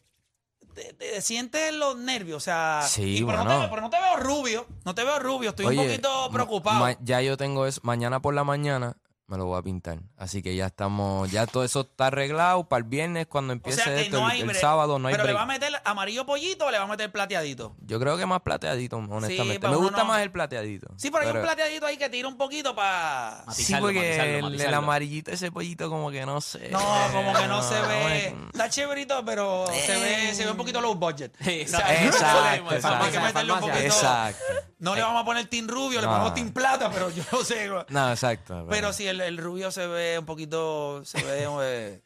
te- 0.74 0.94
te- 0.94 1.22
sientes 1.22 1.74
los 1.74 1.96
nervios, 1.96 2.38
o 2.38 2.40
sea, 2.40 2.82
Sí, 2.88 3.18
y 3.20 3.24
pero, 3.24 3.38
no 3.40 3.44
bueno. 3.46 3.62
te, 3.62 3.68
pero 3.70 3.82
no 3.82 3.90
te 3.92 4.00
veo 4.00 4.16
rubio, 4.18 4.66
no 4.86 4.96
te 4.96 5.04
veo 5.04 5.20
rubio, 5.20 5.52
estoy 5.52 5.66
un 5.78 5.86
poquito 5.86 6.30
preocupado. 6.32 6.88
ya 7.02 7.22
yo 7.22 7.38
tengo 7.38 7.68
eso. 7.68 7.80
Mañana 7.84 8.20
por 8.22 8.34
la 8.34 8.44
mañana 8.44 8.98
me 9.34 9.40
lo 9.40 9.46
voy 9.48 9.58
a 9.58 9.64
pintar. 9.64 9.98
Así 10.16 10.44
que 10.44 10.56
ya 10.56 10.68
estamos, 10.68 11.32
ya 11.32 11.48
todo 11.48 11.64
eso 11.64 11.82
está 11.82 12.08
arreglado. 12.08 12.66
Para 12.70 12.84
el 12.84 12.84
viernes, 12.84 13.26
cuando 13.26 13.54
o 13.54 13.56
empiece 13.56 13.82
sea 13.82 14.00
esto, 14.00 14.20
no 14.22 14.30
el- 14.30 14.56
sábado, 14.56 15.00
no 15.00 15.08
hay 15.08 15.16
Pero 15.16 15.26
le 15.26 15.34
va 15.34 15.42
a 15.42 15.46
meter 15.48 15.72
amarillo 15.86 16.24
pollito 16.28 16.68
o 16.68 16.72
le 16.72 16.78
va 16.78 16.84
a 16.84 16.88
meter 16.88 17.12
plateadito. 17.12 17.76
Yo 17.82 18.00
creo 18.00 18.16
que 18.16 18.28
más 18.28 18.42
plateadito, 18.42 18.98
honestamente. 18.98 19.60
pero 19.60 19.72
me 19.72 19.78
gusta 19.78 19.98
no- 20.04 20.06
más 20.06 20.22
el 20.22 20.32
plateadito. 20.32 20.88
Sí, 20.98 21.10
pero 21.10 21.24
hay 21.28 21.36
un 21.36 21.42
plateadito 21.42 21.86
ahí 21.88 21.98
que 21.98 22.10
tira 22.10 22.28
un 22.28 22.38
poquito 22.38 22.76
para... 22.76 23.44
Sí, 23.52 23.74
porque 23.80 24.00
matizarlo, 24.42 24.68
el, 24.68 24.74
amarillito, 24.76 25.32
ese 25.32 25.52
pollito, 25.52 25.90
como 25.90 26.12
que 26.12 26.26
no 26.28 26.40
sé. 26.40 26.70
No, 26.70 26.80
como 27.12 27.34
que 27.34 27.48
no 27.48 27.64
se 27.64 27.82
ve. 27.88 28.36
no, 28.38 28.46
Está 28.50 28.70
chéverito, 28.70 29.26
pero 29.26 29.66
se 29.68 29.98
ve, 30.00 30.36
se 30.36 30.46
ve 30.46 30.52
un 30.52 30.58
poquito 30.58 30.80
low 30.80 30.94
budget. 30.94 31.36
Exacto, 31.48 31.92
Exacto, 32.04 32.44
hay 32.44 32.60
que 32.62 32.76
exacto. 32.76 33.06
meterle 33.22 33.54
un 33.54 33.60
Farmacia. 33.60 33.74
poquito. 33.74 33.96
Exacto. 33.96 34.44
No 34.84 34.96
le 34.96 35.02
vamos 35.02 35.22
a 35.22 35.26
poner 35.26 35.48
team 35.48 35.68
rubio, 35.68 36.02
le 36.02 36.08
No. 36.08 36.12
ponemos 36.14 36.34
team 36.34 36.52
plata, 36.52 36.92
pero 36.92 37.10
yo 37.10 37.24
no 37.32 37.44
sé. 37.44 37.70
No, 37.90 38.10
exacto. 38.12 38.68
Pero 38.70 38.92
sí, 38.94 39.08
el, 39.08 39.22
el 39.22 39.38
rubio 39.38 39.72
se 39.72 39.88
ve 39.88 40.20
un 40.20 40.26
poquito, 40.26 41.04
se 41.06 41.24
ve 41.24 41.48
eh, 41.62 42.02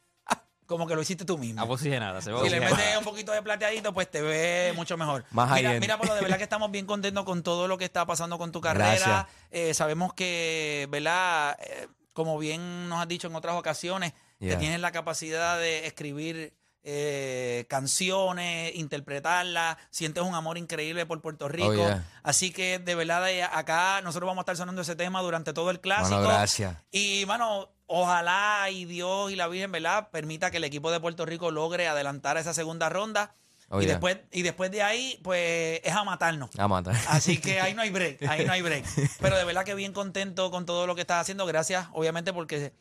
como 0.65 0.85
que 0.85 0.95
lo 0.95 1.01
hiciste 1.01 1.23
tú 1.25 1.37
mismo. 1.37 1.63
Oxigenada, 1.63 2.21
se 2.21 2.29
ve 2.31 2.37
Si 2.43 2.49
le 2.49 2.57
oxigenada. 2.57 2.75
metes 2.77 2.97
un 2.97 3.03
poquito 3.05 3.31
de 3.31 3.41
plateadito, 3.41 3.93
pues 3.93 4.11
te 4.11 4.21
ve 4.21 4.73
mucho 4.75 4.97
mejor. 4.97 5.23
Más 5.31 5.49
mira, 5.51 5.69
high-end. 5.69 5.81
mira, 5.81 5.97
por 5.97 6.07
lo 6.07 6.15
de 6.15 6.21
verdad 6.21 6.37
que 6.37 6.43
estamos 6.49 6.69
bien 6.71 6.85
contentos 6.85 7.23
con 7.25 7.41
todo 7.41 7.67
lo 7.67 7.77
que 7.77 7.85
está 7.85 8.05
pasando 8.05 8.37
con 8.37 8.51
tu 8.51 8.59
carrera. 8.61 9.27
Eh, 9.49 9.73
sabemos 9.73 10.13
que, 10.13 10.87
¿verdad? 10.91 11.57
Eh, 11.61 11.87
como 12.13 12.37
bien 12.37 12.89
nos 12.89 12.99
has 13.01 13.07
dicho 13.07 13.27
en 13.27 13.35
otras 13.35 13.55
ocasiones, 13.55 14.13
que 14.39 14.47
Yeah. 14.49 14.59
tienes 14.59 14.79
la 14.81 14.91
capacidad 14.91 15.57
de 15.57 15.87
escribir 15.87 16.53
eh, 16.89 17.65
canciones, 17.67 18.73
interpretarlas, 18.75 19.75
sientes 19.89 20.23
un 20.23 20.33
amor 20.35 20.57
increíble 20.57 21.05
por 21.05 21.21
Puerto 21.21 21.49
Rico. 21.49 21.71
Oh, 21.71 21.75
yeah. 21.75 22.05
Así 22.23 22.51
que 22.51 22.79
de 22.79 22.95
verdad 22.95 23.25
acá 23.51 23.99
nosotros 24.01 24.25
vamos 24.25 24.39
a 24.39 24.43
estar 24.43 24.55
sonando 24.55 24.83
ese 24.83 24.95
tema 24.95 25.21
durante 25.21 25.51
todo 25.51 25.69
el 25.69 25.81
clásico. 25.81 26.15
Bueno, 26.15 26.29
gracias. 26.29 26.77
Y, 26.89 27.25
mano, 27.27 27.67
ojalá 27.87 28.69
y 28.71 28.85
Dios 28.85 29.33
y 29.33 29.35
la 29.35 29.49
Virgen, 29.49 29.73
¿verdad? 29.73 30.07
Permita 30.11 30.49
que 30.49 30.57
el 30.57 30.63
equipo 30.63 30.89
de 30.89 31.01
Puerto 31.01 31.25
Rico 31.25 31.51
logre 31.51 31.89
adelantar 31.89 32.37
a 32.37 32.39
esa 32.39 32.53
segunda 32.53 32.87
ronda. 32.87 33.35
Oh, 33.67 33.81
y, 33.81 33.83
yeah. 33.83 33.95
después, 33.95 34.19
y 34.31 34.43
después 34.43 34.71
de 34.71 34.81
ahí, 34.81 35.19
pues, 35.23 35.81
es 35.83 35.91
a 35.91 36.05
matarnos. 36.05 36.57
A 36.57 36.69
matar. 36.69 36.95
Así 37.09 37.37
que 37.37 37.59
ahí 37.59 37.73
no 37.73 37.81
hay 37.81 37.89
break, 37.89 38.23
ahí 38.29 38.45
no 38.45 38.53
hay 38.53 38.61
break. 38.61 38.85
Pero 39.19 39.35
de 39.37 39.43
verdad 39.43 39.65
que 39.65 39.75
bien 39.75 39.91
contento 39.91 40.51
con 40.51 40.65
todo 40.65 40.87
lo 40.87 40.95
que 40.95 41.01
estás 41.01 41.19
haciendo. 41.19 41.45
Gracias, 41.45 41.87
obviamente, 41.91 42.31
porque 42.31 42.71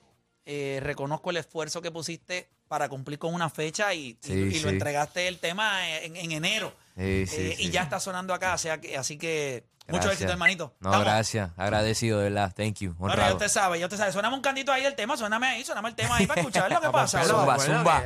eh, 0.47 0.79
reconozco 0.83 1.31
el 1.31 1.37
esfuerzo 1.39 1.83
que 1.83 1.91
pusiste 1.91 2.49
para 2.69 2.89
cumplir 2.89 3.19
con 3.19 3.35
una 3.35 3.51
fecha 3.51 3.93
y, 3.95 4.11
y- 4.11 4.19
Sí, 4.23 4.33
y 4.33 4.61
lo 4.61 4.69
sí. 4.69 4.75
entregaste 4.75 5.29
el 5.29 5.39
tema 5.39 5.89
en, 5.99 6.17
en 6.17 6.33
enero. 6.33 6.73
Sí, 6.97 7.27
sí, 7.27 7.37
Eh, 7.37 7.57
Y 7.59 7.65
sí. 7.67 7.71
ya 7.71 7.83
está 7.83 8.01
sonando 8.01 8.33
acá, 8.33 8.55
o 8.55 8.59
sea 8.59 8.81
que, 8.81 8.97
así 8.97 9.19
que 9.19 9.65
mucho 9.89 9.99
Gracias. 9.99 10.13
éxito, 10.15 10.33
hermanito. 10.33 10.75
No, 10.81 10.89
Estamos. 10.91 11.05
gracias. 11.07 11.51
Agradecido, 11.57 12.19
de 12.19 12.25
verdad. 12.31 12.53
Thank 12.57 12.79
you. 12.81 12.95
Bueno, 12.95 13.15
ya 13.15 13.21
Honrado. 13.23 13.37
usted 13.37 13.49
sabe, 13.49 13.79
ya 13.79 13.87
usted 13.87 13.99
sabe. 13.99 14.11
Suéname 14.13 14.35
un 14.35 14.43
cantito 14.43 14.73
ahí 14.73 14.85
el 14.85 14.97
tema, 14.97 15.17
suéname 15.17 15.47
ahí, 15.47 15.65
suéname 15.65 15.91
el 15.91 15.95
tema 15.95 16.17
ahí 16.17 16.27
para 16.27 16.41
escuchar 16.41 16.73
lo 16.73 16.81
que 16.81 16.91
pasa. 16.93 17.23
Zumba, 17.25 17.57
zumba. 17.59 18.03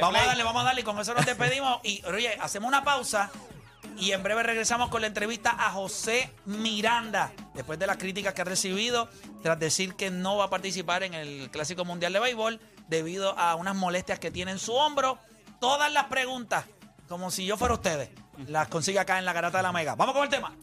Vamos 0.00 0.20
a 0.20 0.26
darle, 0.26 0.44
vamos 0.44 0.62
a 0.62 0.64
darle 0.66 0.80
y 0.80 0.84
con 0.84 0.98
eso 1.00 1.14
nos 1.14 1.26
despedimos. 1.26 1.80
Y 1.84 2.02
oye, 2.06 2.36
hacemos 2.40 2.68
una 2.68 2.84
pausa 2.84 3.30
y 3.98 4.12
en 4.12 4.22
breve 4.22 4.42
regresamos 4.42 4.88
con 4.90 5.00
la 5.00 5.06
entrevista 5.08 5.56
a 5.58 5.70
José 5.72 6.30
Miranda. 6.44 7.32
Después 7.54 7.78
de 7.78 7.86
las 7.86 7.98
críticas 7.98 8.34
que 8.34 8.42
ha 8.42 8.44
recibido, 8.44 9.08
tras 9.42 9.58
decir 9.58 9.94
que 9.94 10.10
no 10.10 10.36
va 10.36 10.44
a 10.44 10.50
participar 10.50 11.02
en 11.02 11.14
el 11.14 11.50
Clásico 11.50 11.84
Mundial 11.84 12.12
de 12.12 12.20
Béisbol 12.20 12.60
debido 12.88 13.38
a 13.38 13.54
unas 13.54 13.76
molestias 13.76 14.18
que 14.18 14.30
tiene 14.30 14.52
en 14.52 14.58
su 14.58 14.72
hombro. 14.72 15.18
Todas 15.60 15.92
las 15.92 16.06
preguntas, 16.06 16.64
como 17.08 17.30
si 17.30 17.44
yo 17.44 17.56
fuera 17.56 17.74
ustedes, 17.74 18.10
las 18.46 18.68
consigue 18.68 18.98
acá 18.98 19.18
en 19.18 19.24
la 19.24 19.32
Garata 19.32 19.58
de 19.58 19.62
la 19.62 19.72
Mega. 19.72 19.94
Vamos 19.94 20.14
con 20.14 20.24
el 20.24 20.30
tema. 20.30 20.56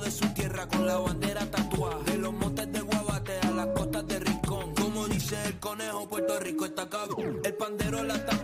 de 0.00 0.10
su 0.10 0.26
tierra 0.32 0.66
con 0.66 0.86
la 0.86 0.96
bandera 0.96 1.46
los 2.18 2.32
montes 2.32 2.72
de 2.72 2.80
Guabate 2.80 3.38
a 3.40 3.50
las 3.50 3.66
costas 3.66 4.06
de 4.06 4.18
Rincón. 4.18 4.74
Como 4.74 5.06
dice 5.08 5.36
el 5.44 5.60
conejo, 5.60 6.08
Puerto 6.08 6.40
Rico 6.40 6.64
está. 6.64 6.88
El 7.44 7.54
pandero, 7.54 8.02
la 8.02 8.24
tambora, 8.24 8.43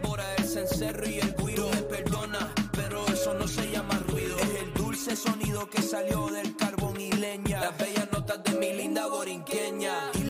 ese 5.00 5.16
sonido 5.16 5.66
que 5.70 5.80
salió 5.80 6.26
del 6.26 6.54
carbón 6.56 7.00
y 7.00 7.10
leña. 7.10 7.60
Las 7.60 7.78
bellas 7.78 8.06
notas 8.12 8.44
de 8.44 8.52
mi 8.58 8.74
linda 8.74 9.06
borinqueña 9.06 10.10